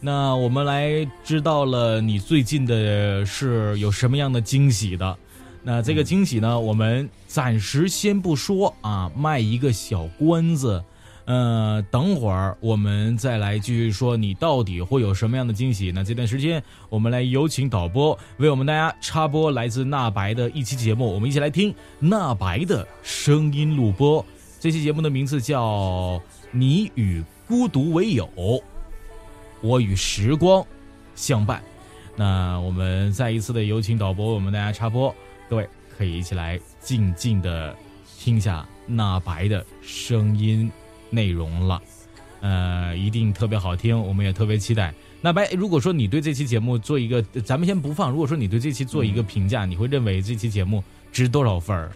[0.00, 5.16] 那我们来知道了你最近的是有什么样的惊喜的。
[5.62, 10.82] 那这个惊喜呢，我们暂时先不说啊，卖一个小关子。
[11.24, 15.92] 呃，等会儿我们再来继续说你到底会有什么样的惊喜。
[15.92, 24.24] 那这段时间，我们来有请导播为我们大家插播来自纳白的一期节目，我们一起来听纳白的声音录播。
[24.58, 25.62] 这期节目的名字叫
[26.50, 28.28] 《你与孤独为友》。
[29.60, 30.64] 我与时光
[31.14, 31.62] 相伴。
[32.16, 35.14] 那我们再一次的有请导播为我们大家插播，
[35.48, 37.74] 各位可以一起来静静的
[38.18, 40.70] 听下纳白的声音
[41.12, 41.80] 内容了，
[42.40, 44.92] 呃，一定特别好听，我们也特别期待。
[45.20, 51.92] 那白，如果说你对这期节目做一个，咱们先不放，如果说你对这期做一个评价，你会认为这期节目值多少分儿？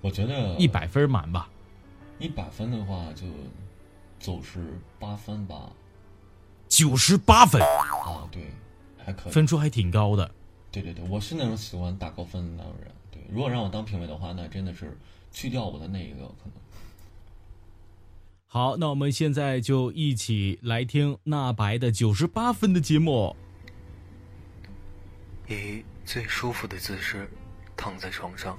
[0.00, 1.50] 我觉得一百分满吧？
[2.18, 3.26] 一百分的话就
[4.18, 5.70] 九十八分吧。
[6.68, 8.42] 九十八分，啊，对，
[9.04, 9.32] 还可以。
[9.32, 10.30] 分数还挺高的。
[10.70, 12.90] 对对对，我是那种喜欢打高分的那种人。
[13.10, 14.96] 对，如果让我当评委的话，那真的是
[15.30, 16.54] 去掉我的那一个可能。
[18.54, 23.34] 好，那我们现在就一起来听纳白的九十八分的节目。
[25.48, 27.28] 以最舒服的姿势
[27.76, 28.56] 躺在床上，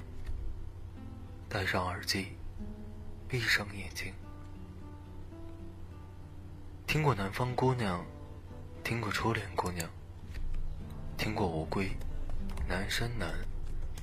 [1.48, 2.26] 戴上耳机，
[3.26, 4.12] 闭上眼睛。
[6.86, 8.04] 听过南方姑娘，
[8.84, 9.88] 听过初恋姑娘，
[11.16, 11.88] 听过乌龟、
[12.68, 13.32] 南山南、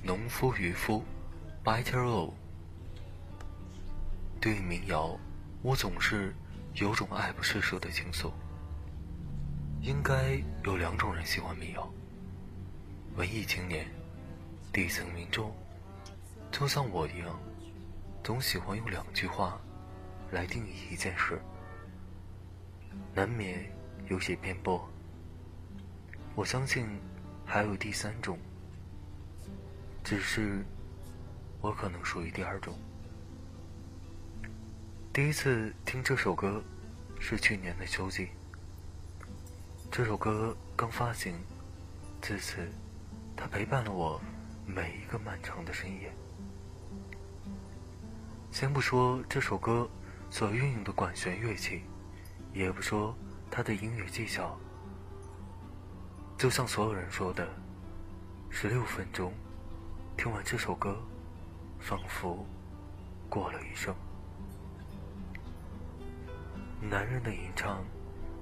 [0.02, 1.04] 农夫渔夫、
[1.62, 2.34] 白天鹅。
[4.40, 5.16] 对民谣，
[5.64, 6.34] 我总是
[6.74, 8.30] 有种爱不释手的情愫。
[9.80, 11.90] 应该有两种人喜欢民谣。
[13.16, 13.86] 文艺青年
[14.74, 15.56] 底层民众，
[16.52, 17.40] 就像我一样，
[18.22, 19.58] 总喜欢用两句话
[20.30, 21.40] 来定义一件事，
[23.14, 23.64] 难免
[24.08, 24.86] 有些偏颇。
[26.34, 26.86] 我相信
[27.42, 28.38] 还有第三种，
[30.02, 30.62] 只是
[31.62, 32.78] 我可能属于第二种。
[35.14, 36.60] 第一次听这首歌
[37.20, 38.30] 是去年的秋季，
[39.88, 41.36] 这首歌刚发行，
[42.20, 42.68] 自此
[43.36, 44.20] 它陪伴了我
[44.66, 46.12] 每一个漫长的深夜。
[48.50, 49.88] 先不说这首歌
[50.30, 51.82] 所运用的管弦乐器，
[52.52, 53.16] 也不说
[53.48, 54.58] 它的音乐技巧。
[56.36, 57.48] 就像所有人说的，
[58.50, 59.32] 十六分钟，
[60.16, 61.00] 听完这首歌，
[61.78, 62.44] 仿佛
[63.30, 63.94] 过了一生。
[66.90, 67.82] 男人的吟唱，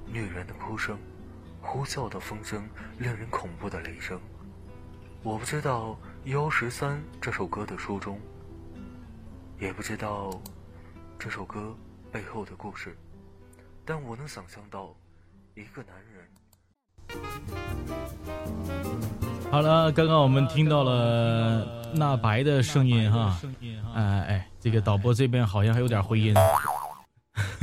[0.05, 0.99] 女人的哭声，
[1.61, 4.21] 呼啸的风声，令人恐怖的雷声。
[5.23, 5.97] 我不知道
[6.31, 8.19] 《幺十三》这首歌的初衷，
[9.61, 10.43] 也不知道
[11.19, 11.73] 这首歌
[12.11, 12.97] 背后的故事，
[13.85, 14.93] 但我能想象到
[15.55, 16.29] 一个男人。
[19.53, 23.41] 好了，刚刚我们听到了纳白的声音哈，
[23.95, 26.35] 哎哎，这个导播这边好像还有点回音，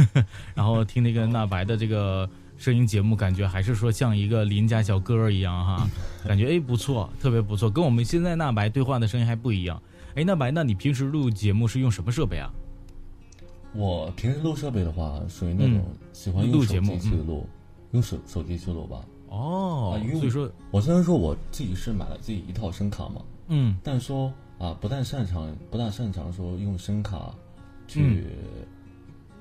[0.56, 5.88] 然后听那个纳白的这个声音节目，感觉还是说像一个邻家小哥一样哈，
[6.28, 9.82] 感觉哎不错，特别不错，跟我们现在纳白对话的声音还不一样。
[10.16, 12.52] 哎，纳白，那你平时录节目是用什么设备啊？
[13.74, 17.48] 我平时录设备的话，属于那种喜欢用手机去录，
[17.92, 19.06] 用手手机去录吧。
[19.28, 27.32] 哦，所以说，我虽然说我自己是买了自己一套声卡嘛，嗯，但说啊，不但擅长，不大擅长说用声卡
[27.88, 28.26] 去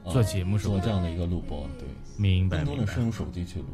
[0.06, 3.66] 做节目，做这样的一个录播，对，明白，更多的是用手机去录。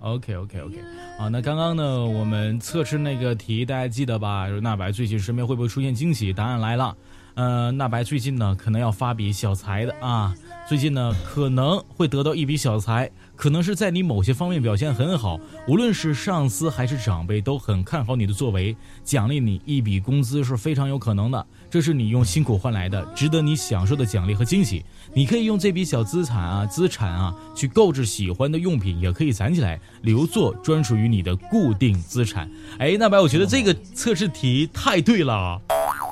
[0.00, 0.76] OK，OK，OK，
[1.18, 4.48] 好，那刚刚呢，我们测试那个题，大家记得吧？
[4.48, 6.32] 就是纳白最近身边会不会出现惊喜？
[6.32, 6.96] 答案来了，
[7.34, 10.34] 呃，纳白最近呢，可能要发笔小财的啊。
[10.68, 21.44] 最近呢，可能会得到一笔小财，可能是在你某些方面表现很好，无论是上司还是长辈都很看好你的作为，奖励你一笔工资是非常有可能的。
[21.68, 24.84] 这是你用辛苦换来的，值得你享受的奖励和惊喜。
[25.12, 32.48] 你可以用这笔小资产啊，资产啊，去购置喜欢的用品，也可以攒起来留作专属于你的固定资产。
[32.78, 35.60] 哎，那白，我觉得这个测试题太对了。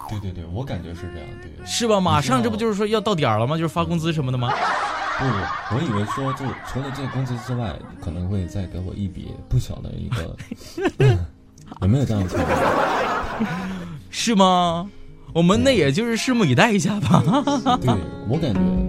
[0.08, 2.00] 对对对，我感觉是这样，对，是吧？
[2.00, 3.56] 马上这不就是说要到点了吗？
[3.56, 4.50] 就是发工资什么的吗？
[5.18, 10.36] 不不，我以为说就除了这个工资之外，可能会再给我一笔不小的一个，
[11.82, 12.38] 有没有这样子？
[14.10, 14.88] 是吗？
[15.34, 17.22] 我们那也就是拭目以待一下吧。
[17.82, 17.94] 对
[18.28, 18.87] 我感觉。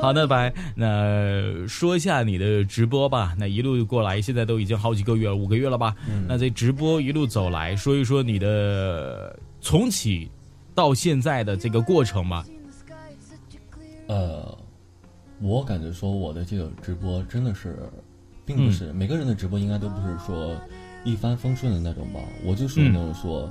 [0.00, 3.34] 好的，白，那说一下你的直播吧。
[3.38, 5.94] 那一路过来，现在都已经好几个月了，五个月了吧？
[6.26, 10.30] 那这直播一路走来说一说你的重启
[10.74, 12.44] 到现在的这个过程吧。
[14.06, 14.56] 呃，
[15.40, 17.76] 我感觉说我的这个直播真的是，
[18.46, 20.56] 并不是每个人的直播应该都不是说
[21.04, 22.20] 一帆风顺的那种吧？
[22.44, 23.50] 我就属于那种说。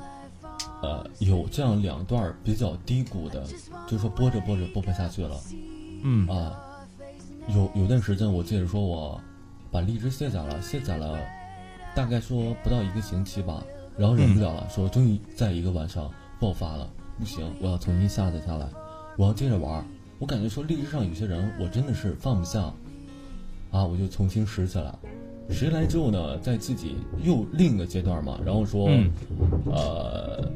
[0.82, 3.44] 呃，有这样两段比较低谷的，
[3.88, 5.40] 就是说播着播着播不下去了，
[6.04, 6.60] 嗯啊，
[7.50, 9.22] 有有段时间我记得说我
[9.70, 11.20] 把荔枝卸载了，卸载了
[11.96, 13.64] 大概说不到一个星期吧，
[13.98, 16.90] 然后忍不了了，说终于在一个晚上爆发了，
[17.20, 18.68] 不行，我要重新下载下来，
[19.18, 19.86] 我要接着玩。
[20.18, 22.74] 我感觉说荔枝上有些人我真的是放不下，
[23.72, 24.94] 啊，我就重新拾起来，
[25.52, 28.90] 拾来之后呢，在自己又另一个阶段嘛，然后说，
[29.66, 30.52] 呃。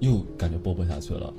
[0.00, 1.34] 又感觉播不下去了，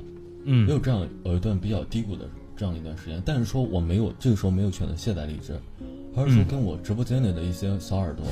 [0.45, 5.53] 嗯，有这样有一段比较低谷的这样一段时间，但是说我没有这个时候没有选择卸载荔枝，
[6.15, 8.25] 而是说跟我直播间里的一些小耳朵，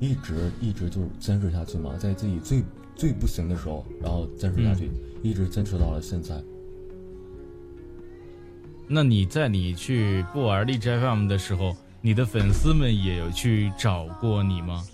[0.00, 2.62] 一直一直就是坚持下去嘛，在自己最
[2.94, 4.90] 最不行的时候，然后坚持下去，
[5.22, 6.38] 一直坚持到了现在。
[8.86, 11.74] 那你在你去不玩荔枝 FM 的时候，
[12.06, 14.84] 你的粉丝们也有去找过你吗？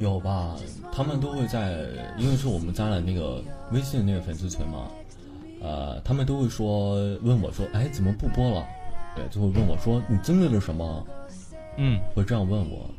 [0.00, 0.56] 有吧，
[0.92, 1.86] 他们都会在，
[2.18, 4.88] 因为是我们加了那个微信那个粉丝群嘛，
[5.62, 8.66] 呃，他们都会说问我说，哎，怎么不播了？
[9.14, 11.06] 对，就会问我说，你经历了什么？
[11.76, 12.90] 嗯，会这样问我。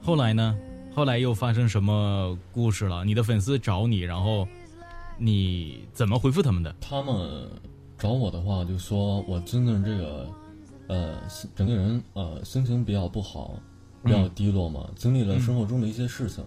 [0.00, 0.56] 后来呢？
[0.94, 3.04] 后来又发生什么故事了？
[3.04, 4.46] 你的粉丝找你，然后
[5.18, 6.72] 你怎么回复他们的？
[6.80, 7.50] 他们
[7.98, 10.28] 找我的话，就说我真的这个，
[10.88, 11.18] 呃，
[11.54, 13.60] 整个人呃心情比较不好。
[14.06, 16.44] 比较低落嘛，经历了生活中的一些事情，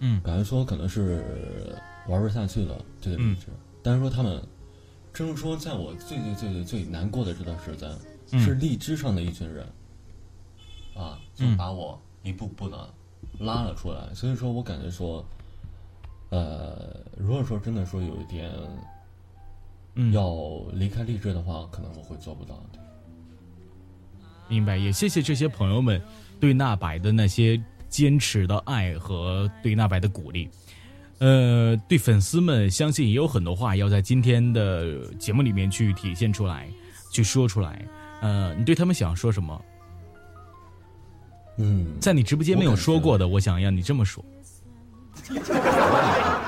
[0.00, 1.72] 嗯，感觉说可能是
[2.08, 3.46] 玩不下去了这个荔枝，
[3.80, 4.42] 但是说他们，
[5.12, 7.88] 正是说在我最最最最最难过的这段时间，
[8.40, 9.64] 是荔枝上的一群人，
[10.96, 12.92] 啊，就把我一步步的
[13.38, 14.12] 拉了出来。
[14.12, 15.24] 所以说我感觉说，
[16.30, 18.50] 呃，如果说真的说有一点
[19.94, 20.34] 嗯，要
[20.72, 22.60] 离开荔枝的话，可能我会做不到。
[22.72, 22.80] 对
[24.48, 24.76] 明白。
[24.76, 26.00] 也谢谢这些朋友们
[26.40, 30.48] 对纳白的那些坚持的爱和对纳白的鼓励。
[31.18, 36.68] 呃，对粉丝们，相信也有很多话要在今天的节目里面去体现出来，
[37.10, 37.84] 去说出来。
[38.20, 39.64] 呃，你对他们想说什么？
[41.58, 44.22] 嗯，在你直播间没有说过的，我想让你这么说，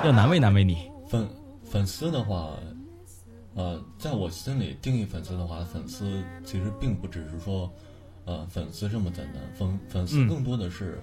[0.05, 0.91] 要难为难为你。
[1.09, 1.27] 粉
[1.65, 2.51] 粉丝的话，
[3.55, 7.73] 呃，在我心里定义粉丝的话，粉丝其实并不只是说，
[8.29, 9.43] 呃，粉丝这么简单。
[9.55, 11.01] 粉粉丝嗯更多的是，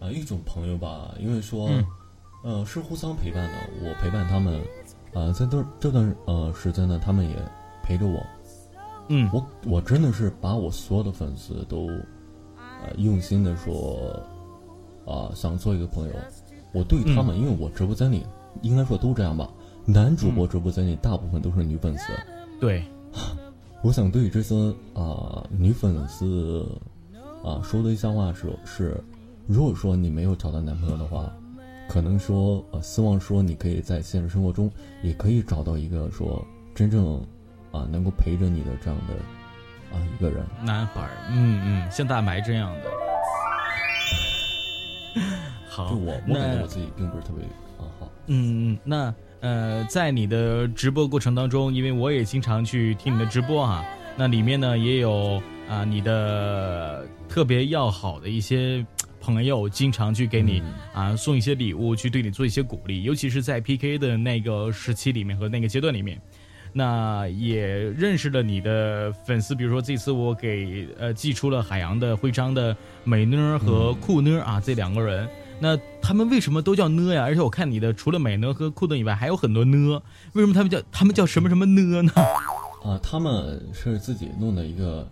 [0.00, 1.86] 呃，一种朋友吧，因为说，嗯
[2.42, 3.54] 呃，是互相陪伴的。
[3.84, 4.60] 我陪伴他们，
[5.14, 7.36] 啊，在这这段呃时间呢，他们也
[7.84, 8.20] 陪着我。
[9.10, 11.86] 嗯我我真的是把我所有的粉丝都，
[12.56, 14.20] 呃，用心的说，
[15.06, 16.14] 啊、想做一个朋友。
[16.74, 18.26] 我对他们，因为我直播间里
[18.62, 19.48] 应该说都这样吧，
[19.86, 22.12] 男主播直播间里大部分都是女粉丝。
[22.60, 22.84] 对，
[23.82, 24.54] 我想对这些
[24.94, 26.66] 啊、女粉丝
[27.44, 29.00] 啊、说的一些话是是，
[29.46, 31.32] 如果说你没有找到男朋友的话，
[31.88, 34.70] 可能说呃希望说你可以在现实生活中
[35.02, 37.24] 也可以找到一个说真正
[37.70, 39.14] 啊、能够陪着你的这样的
[39.96, 40.44] 啊、一个人。
[40.64, 42.90] 男孩儿，嗯嗯，像大白这样的。
[45.70, 47.44] 好，就我我感觉那我自己并不是特别
[47.78, 48.10] 啊好。
[48.26, 53.84] 嗯，嗯，那呃，在你的直播过程当中，因为我也经常去听你的直播啊，
[54.16, 58.84] 那里面呢也有啊、你的特别要好的一些
[59.20, 60.62] 朋友，经常去给你
[60.92, 66.20] 啊、送一些礼物，去对你做一些鼓励，尤其是在 PK 的那个时期里面和那个阶段里面。
[66.72, 75.26] 那也认识了你的粉丝，比如说这次我给呃寄出了海洋的徽章的美呢儿和酷呢儿啊、这两个人，
[75.60, 77.22] 那他们为什么都叫呢呀？
[77.22, 80.02] 而且我看你的除了美呢和酷顿以外，还有很多呢，
[80.32, 82.12] 为什么他们叫他们叫什么什么呢呢？
[82.84, 85.08] 啊，他们是自己弄的一个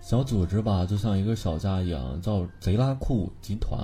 [0.00, 3.80] 小组织吧，就像一个小家一样，叫贼拉酷集团。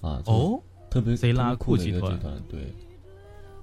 [0.00, 2.74] 啊，哦，特别贼拉酷集团酷的一个集团，对。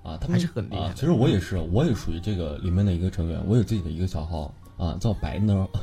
[0.03, 0.93] 啊，他们还是很厉害啊。
[0.95, 5.79] 其实我也是，我也属于这个里面的一个成员，我有自己的一个小号啊，叫白呢儿。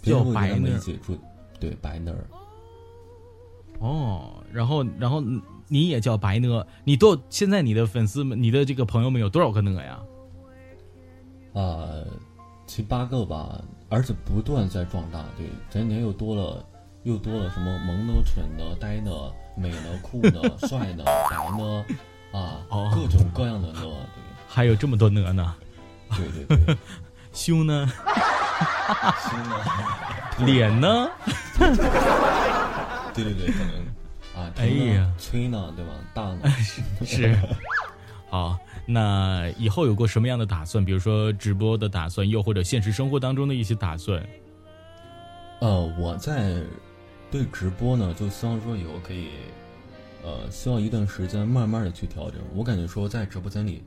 [0.00, 1.18] 别人会跟他们白呢儿一起住，
[1.60, 2.24] 对白呢儿。
[3.78, 5.22] 哦，然后然后
[5.68, 6.64] 你也叫白呢？
[6.84, 10.00] 你多现在你的粉丝们，你的这个朋友们有多少个呢呀？
[11.54, 11.88] 啊，
[12.66, 15.24] 七八个吧，而且不断在壮大。
[15.36, 16.64] 对，前几年又多了，
[17.04, 19.10] 又多了什么萌呢、蠢呢、呆呢、
[19.56, 21.84] 美呢、酷呢、帅呢、白呢，
[22.32, 23.80] 啊，哦各种各样的呢。
[23.82, 23.92] 对
[24.48, 25.54] 还有这么多呢呢？
[26.16, 26.76] 对，对对对，
[27.32, 27.86] 胸呢？
[29.22, 31.08] 胸呢，脸呢？
[33.24, 35.92] 对对对，可能啊，哎呀吹呢，对吧？
[36.14, 36.48] 大呢，
[37.04, 37.36] 是。
[38.30, 40.84] 好，那以后有过什么样的打算？
[40.84, 44.22] 比如说直播的打算，又或者现实生活当中的一些打算？
[45.60, 46.62] 呃，我在
[47.30, 49.28] 对直播呢，就希望说以后可以，
[50.22, 52.38] 呃，需要一段时间慢慢的去调整。
[52.54, 53.82] 我感觉说在直播间里，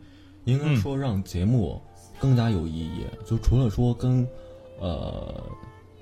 [0.45, 1.79] 应该说让节目
[2.19, 3.05] 更加有意义。
[3.23, 4.27] 就除了说跟
[4.79, 5.39] 呃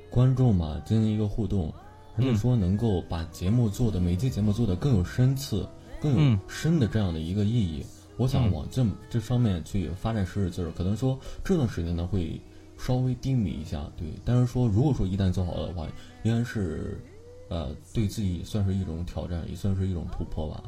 [0.09, 1.73] 观众嘛进行一个互动，
[2.19, 5.65] 而且说能够把节目做的每期节目做的更有深次、
[6.01, 7.85] 更有嗯深的这样的一个意义。
[8.17, 12.39] 我想嗯往这这方面去发展使使劲儿，可能说这段时间呢会
[12.77, 14.05] 稍微低迷一下，对。
[14.25, 15.87] 但是说如果说一旦做好了的话，
[16.23, 16.99] 应该是
[17.47, 20.61] 呃对自己算是一种挑战，也算是一种突破吧。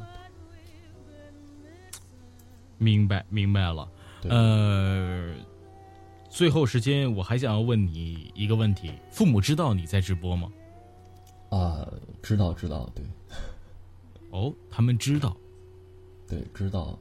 [2.78, 3.86] 明白，明白了。
[4.22, 5.34] 对，呃，
[6.30, 10.48] 最后时间我还想要问你一个问题：父母知道你在直播吗？
[11.56, 11.86] 啊，
[12.22, 13.04] 知道知道，对
[14.30, 15.36] 哦，他们知道。
[16.26, 16.98] 对知道。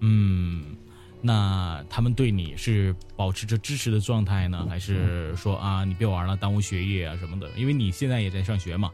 [0.00, 0.76] 嗯，
[1.22, 7.48] 那他们对你是保持着支持的状态呢，还是说啊，你别玩了，耽误学业啊什么的？
[7.56, 8.90] 因为你现在也在上学嘛。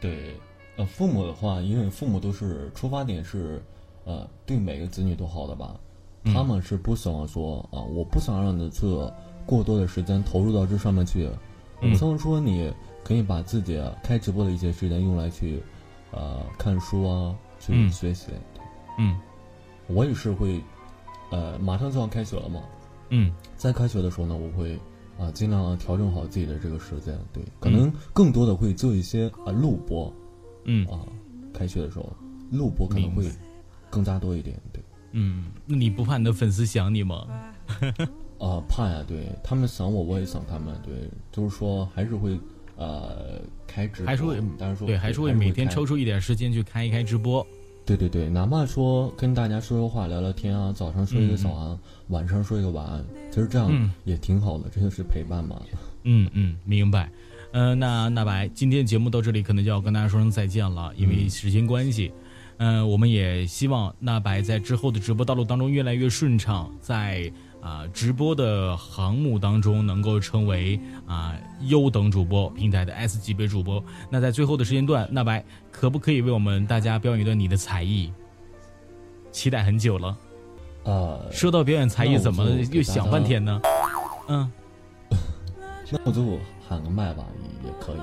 [0.00, 0.36] 对，
[0.76, 3.60] 呃，父母的话，因为父母都是出发点是，
[4.04, 5.74] 呃，对每个子女都好的吧，
[6.22, 9.12] 嗯他们是不希望说啊、我不想让你这
[9.44, 11.28] 过多的时间投入到这上面去，
[11.82, 12.72] 嗯我希望说你
[13.04, 15.62] 可以把自己开直播的一些时间用来去，
[16.12, 17.90] 呃，看书啊，去嗯。
[17.90, 18.30] 学习。
[18.98, 19.18] 嗯。
[19.86, 20.62] 我也是会，
[21.30, 22.62] 呃，马上就要开学了嘛，
[23.08, 23.32] 嗯。
[23.56, 24.78] 在开学的时候呢，我会
[25.18, 30.12] 啊、尽量调整好自己的这个时间，对，可能更多的会做一些啊、录播。
[30.64, 30.86] 嗯。
[30.86, 31.00] 啊，
[31.52, 32.12] 开学的时候
[32.50, 33.24] 录播可能会
[33.90, 34.82] 更加多一点，对，
[35.12, 37.26] 嗯，那你不怕你的粉丝想你吗？
[38.38, 39.28] 啊， 怕呀，对。
[39.42, 42.38] 他们想我，我也想他们，对，就是说还是会
[42.80, 47.46] 呃开直播，还是会当然说对，还是会每天抽出一点时间去开一开直播。
[47.84, 51.78] 对对对，哪怕说跟大家说说话、聊聊天啊，早上说一个早安，
[52.08, 55.60] 晚上说一个晚安，其实这样嗯也挺好的，这就是陪伴嘛。
[56.04, 57.10] 嗯嗯，明白。
[57.52, 62.12] 呃，那那白，今天节目到这里可能就要跟大家说声再见了，因为时间关系。
[62.62, 73.82] 嗯、我们也希望那白在之后的直播道路当中越来越顺畅，在啊、直播的航母当中能够成为啊、优等主播平台的 S 级别主播。
[74.08, 78.12] 那在最后的时间段，那白可不可以为我们大家表演一段你的才艺？
[79.30, 80.16] 期待很久了。
[80.84, 83.60] 呃，说到表演才艺，怎么又想半天呢？
[84.28, 84.50] 嗯。
[85.90, 87.98] 那我就喊个麦吧，也也可以。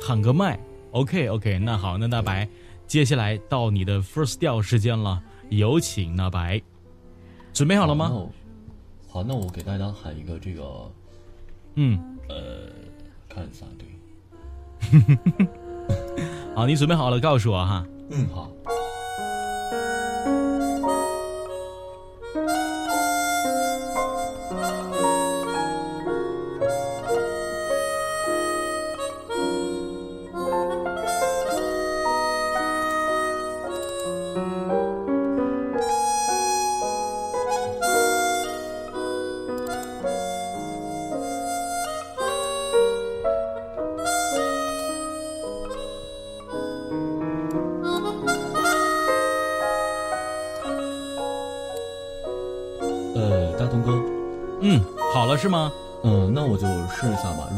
[0.00, 0.58] 喊个麦。
[0.92, 2.48] OK OK，那好，那大白，
[2.86, 6.62] 接下来到你的 first 调时间了，有请大白，
[7.52, 8.10] 准备好了吗？
[9.12, 10.90] 好，那我给大家喊一个这个，
[11.74, 12.00] 嗯，
[12.30, 12.70] 呃
[13.28, 15.46] 看一下，对，
[16.56, 17.86] 好，你准备好了，告诉我哈。
[18.10, 18.50] 嗯，好。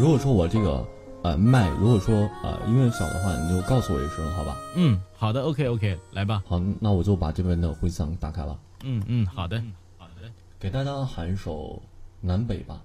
[0.05, 0.87] 如果说我这个
[1.23, 4.55] 呃麦，如果说呃音乐小的话，你就告诉我一声，好吧？
[4.77, 6.45] 嗯，好的，OK OK，来吧。
[6.47, 9.65] 好，那我就把这边的回响打开了，嗯嗯，好的，
[9.97, 10.31] 好的。
[10.61, 11.77] 给大家喊一首
[12.21, 12.83] 《南北》吧。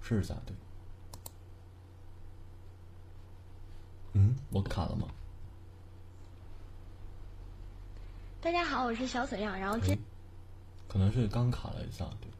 [0.00, 0.54] 试一下，对。
[4.12, 5.08] 嗯，我卡了吗？
[8.40, 9.98] 大家好，我是小沈阳，然后这
[10.94, 12.30] 可能是刚卡了一下，对。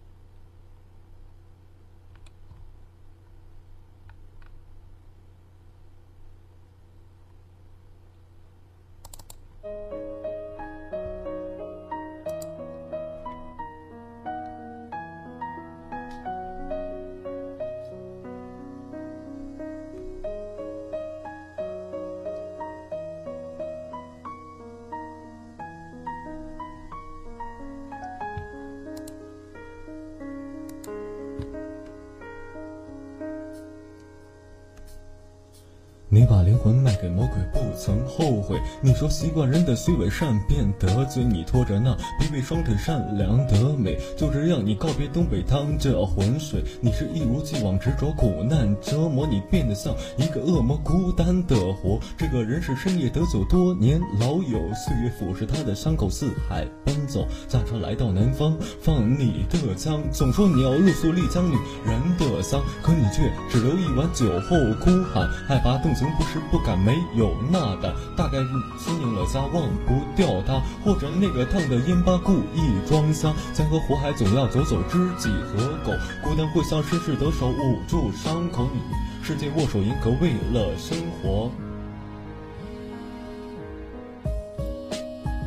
[38.85, 46.63] 你说习惯人的虚伪善变得罪你，拖着那卑微双腿善良的美，就这样你告别东北，趟着浑水。
[46.83, 51.99] 你是一如既往执着苦难折磨，你变得像一个恶魔，孤单的活。
[52.19, 60.03] 这个人是深夜得酒多年老友，岁月腐蚀他的伤口，四海奔走，驾车来到南方，放你的枪。
[60.13, 61.57] 总说你要露宿丽江女
[61.87, 67.91] 人的香，可你却只留一碗酒后哭喊，害怕动情不是不敢，没有那胆。
[68.15, 68.49] 大概是
[68.79, 73.33] 心应了家，忘不掉他，或者那个烫的烟疤故意装瞎。
[73.53, 81.51] 江河湖海总要走走，知己和狗，孤单会像绅士得手捂住伤口，与世界握手言和，为了生活。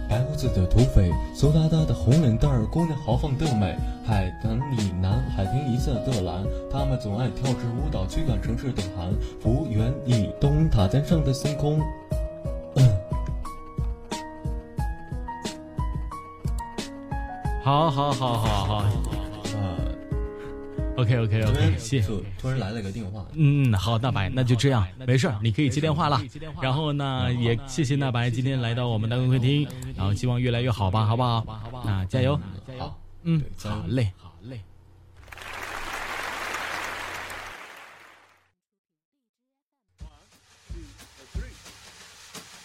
[0.09, 9.13] 白胡子的土匪，羞答答的红脸蛋儿，姑娘豪放的美，海南里南，海天一色的蓝，他们总爱跳支舞蹈，驱赶城市的寒。
[9.41, 11.81] 福源以东，塔尖上的星空。
[17.67, 18.85] 好好好好好
[19.57, 19.93] 呃
[20.95, 22.07] ，，OK OK OK，谢谢。
[22.39, 26.17] 突然来了个电话，嗯，好，大白，那就这样，没事儿，你可以接电话了。
[26.61, 31.45] 然后呢，也谢谢大白今天来到我们的公客厅，然后希望越来越好吧，好不好？
[31.83, 34.13] 那加油，加油好嘞，好嘞。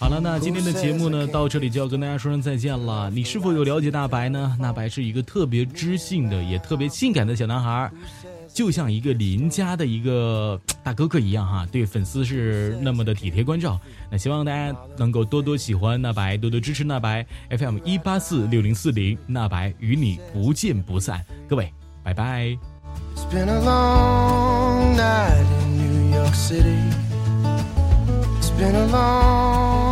[0.03, 3.09] 好了，那今天的节目呢，到这里就要跟大家说声再见了。
[3.09, 4.59] 你是否有了解大白呢？
[4.61, 7.93] 大白是一个特别知性的，也特别性感的小男孩儿，
[8.53, 13.79] 就像一个邻家的一个大哥哥一样哈，对粉丝是那么的体贴关照。
[14.11, 17.25] 那希望大家能够多多喜欢那白，多多支持那白
[17.57, 21.25] FM 一八四六零四零，那白与你不见不散。
[21.49, 21.73] 各位，
[22.03, 22.59] 拜拜。
[23.15, 26.91] It's been a long night in New York City.
[28.41, 29.92] It's been a long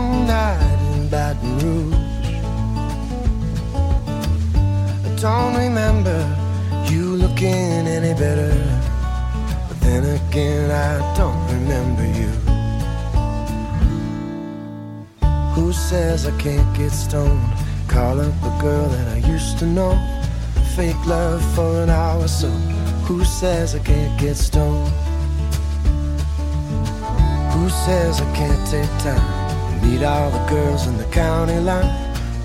[15.90, 17.52] says I can't get stoned?
[17.88, 19.98] Call up a girl that I used to know.
[20.76, 22.48] Fake love for an hour, so
[23.08, 24.88] who says I can't get stoned?
[27.54, 29.26] Who says I can't take time?
[29.82, 31.90] Meet all the girls in the county line.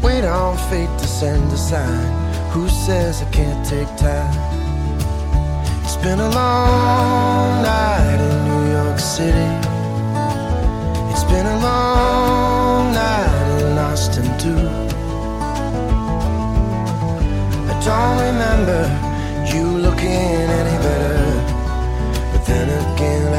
[0.02, 2.08] Wait on fate to send a sign.
[2.50, 4.34] Who says I can't take time?
[5.84, 9.50] It's been a long night in New York City.
[11.12, 13.35] It's been a long night
[13.96, 14.54] constant do.
[17.72, 18.82] I don't remember
[19.54, 21.28] you looking any better,
[22.34, 23.35] but then again.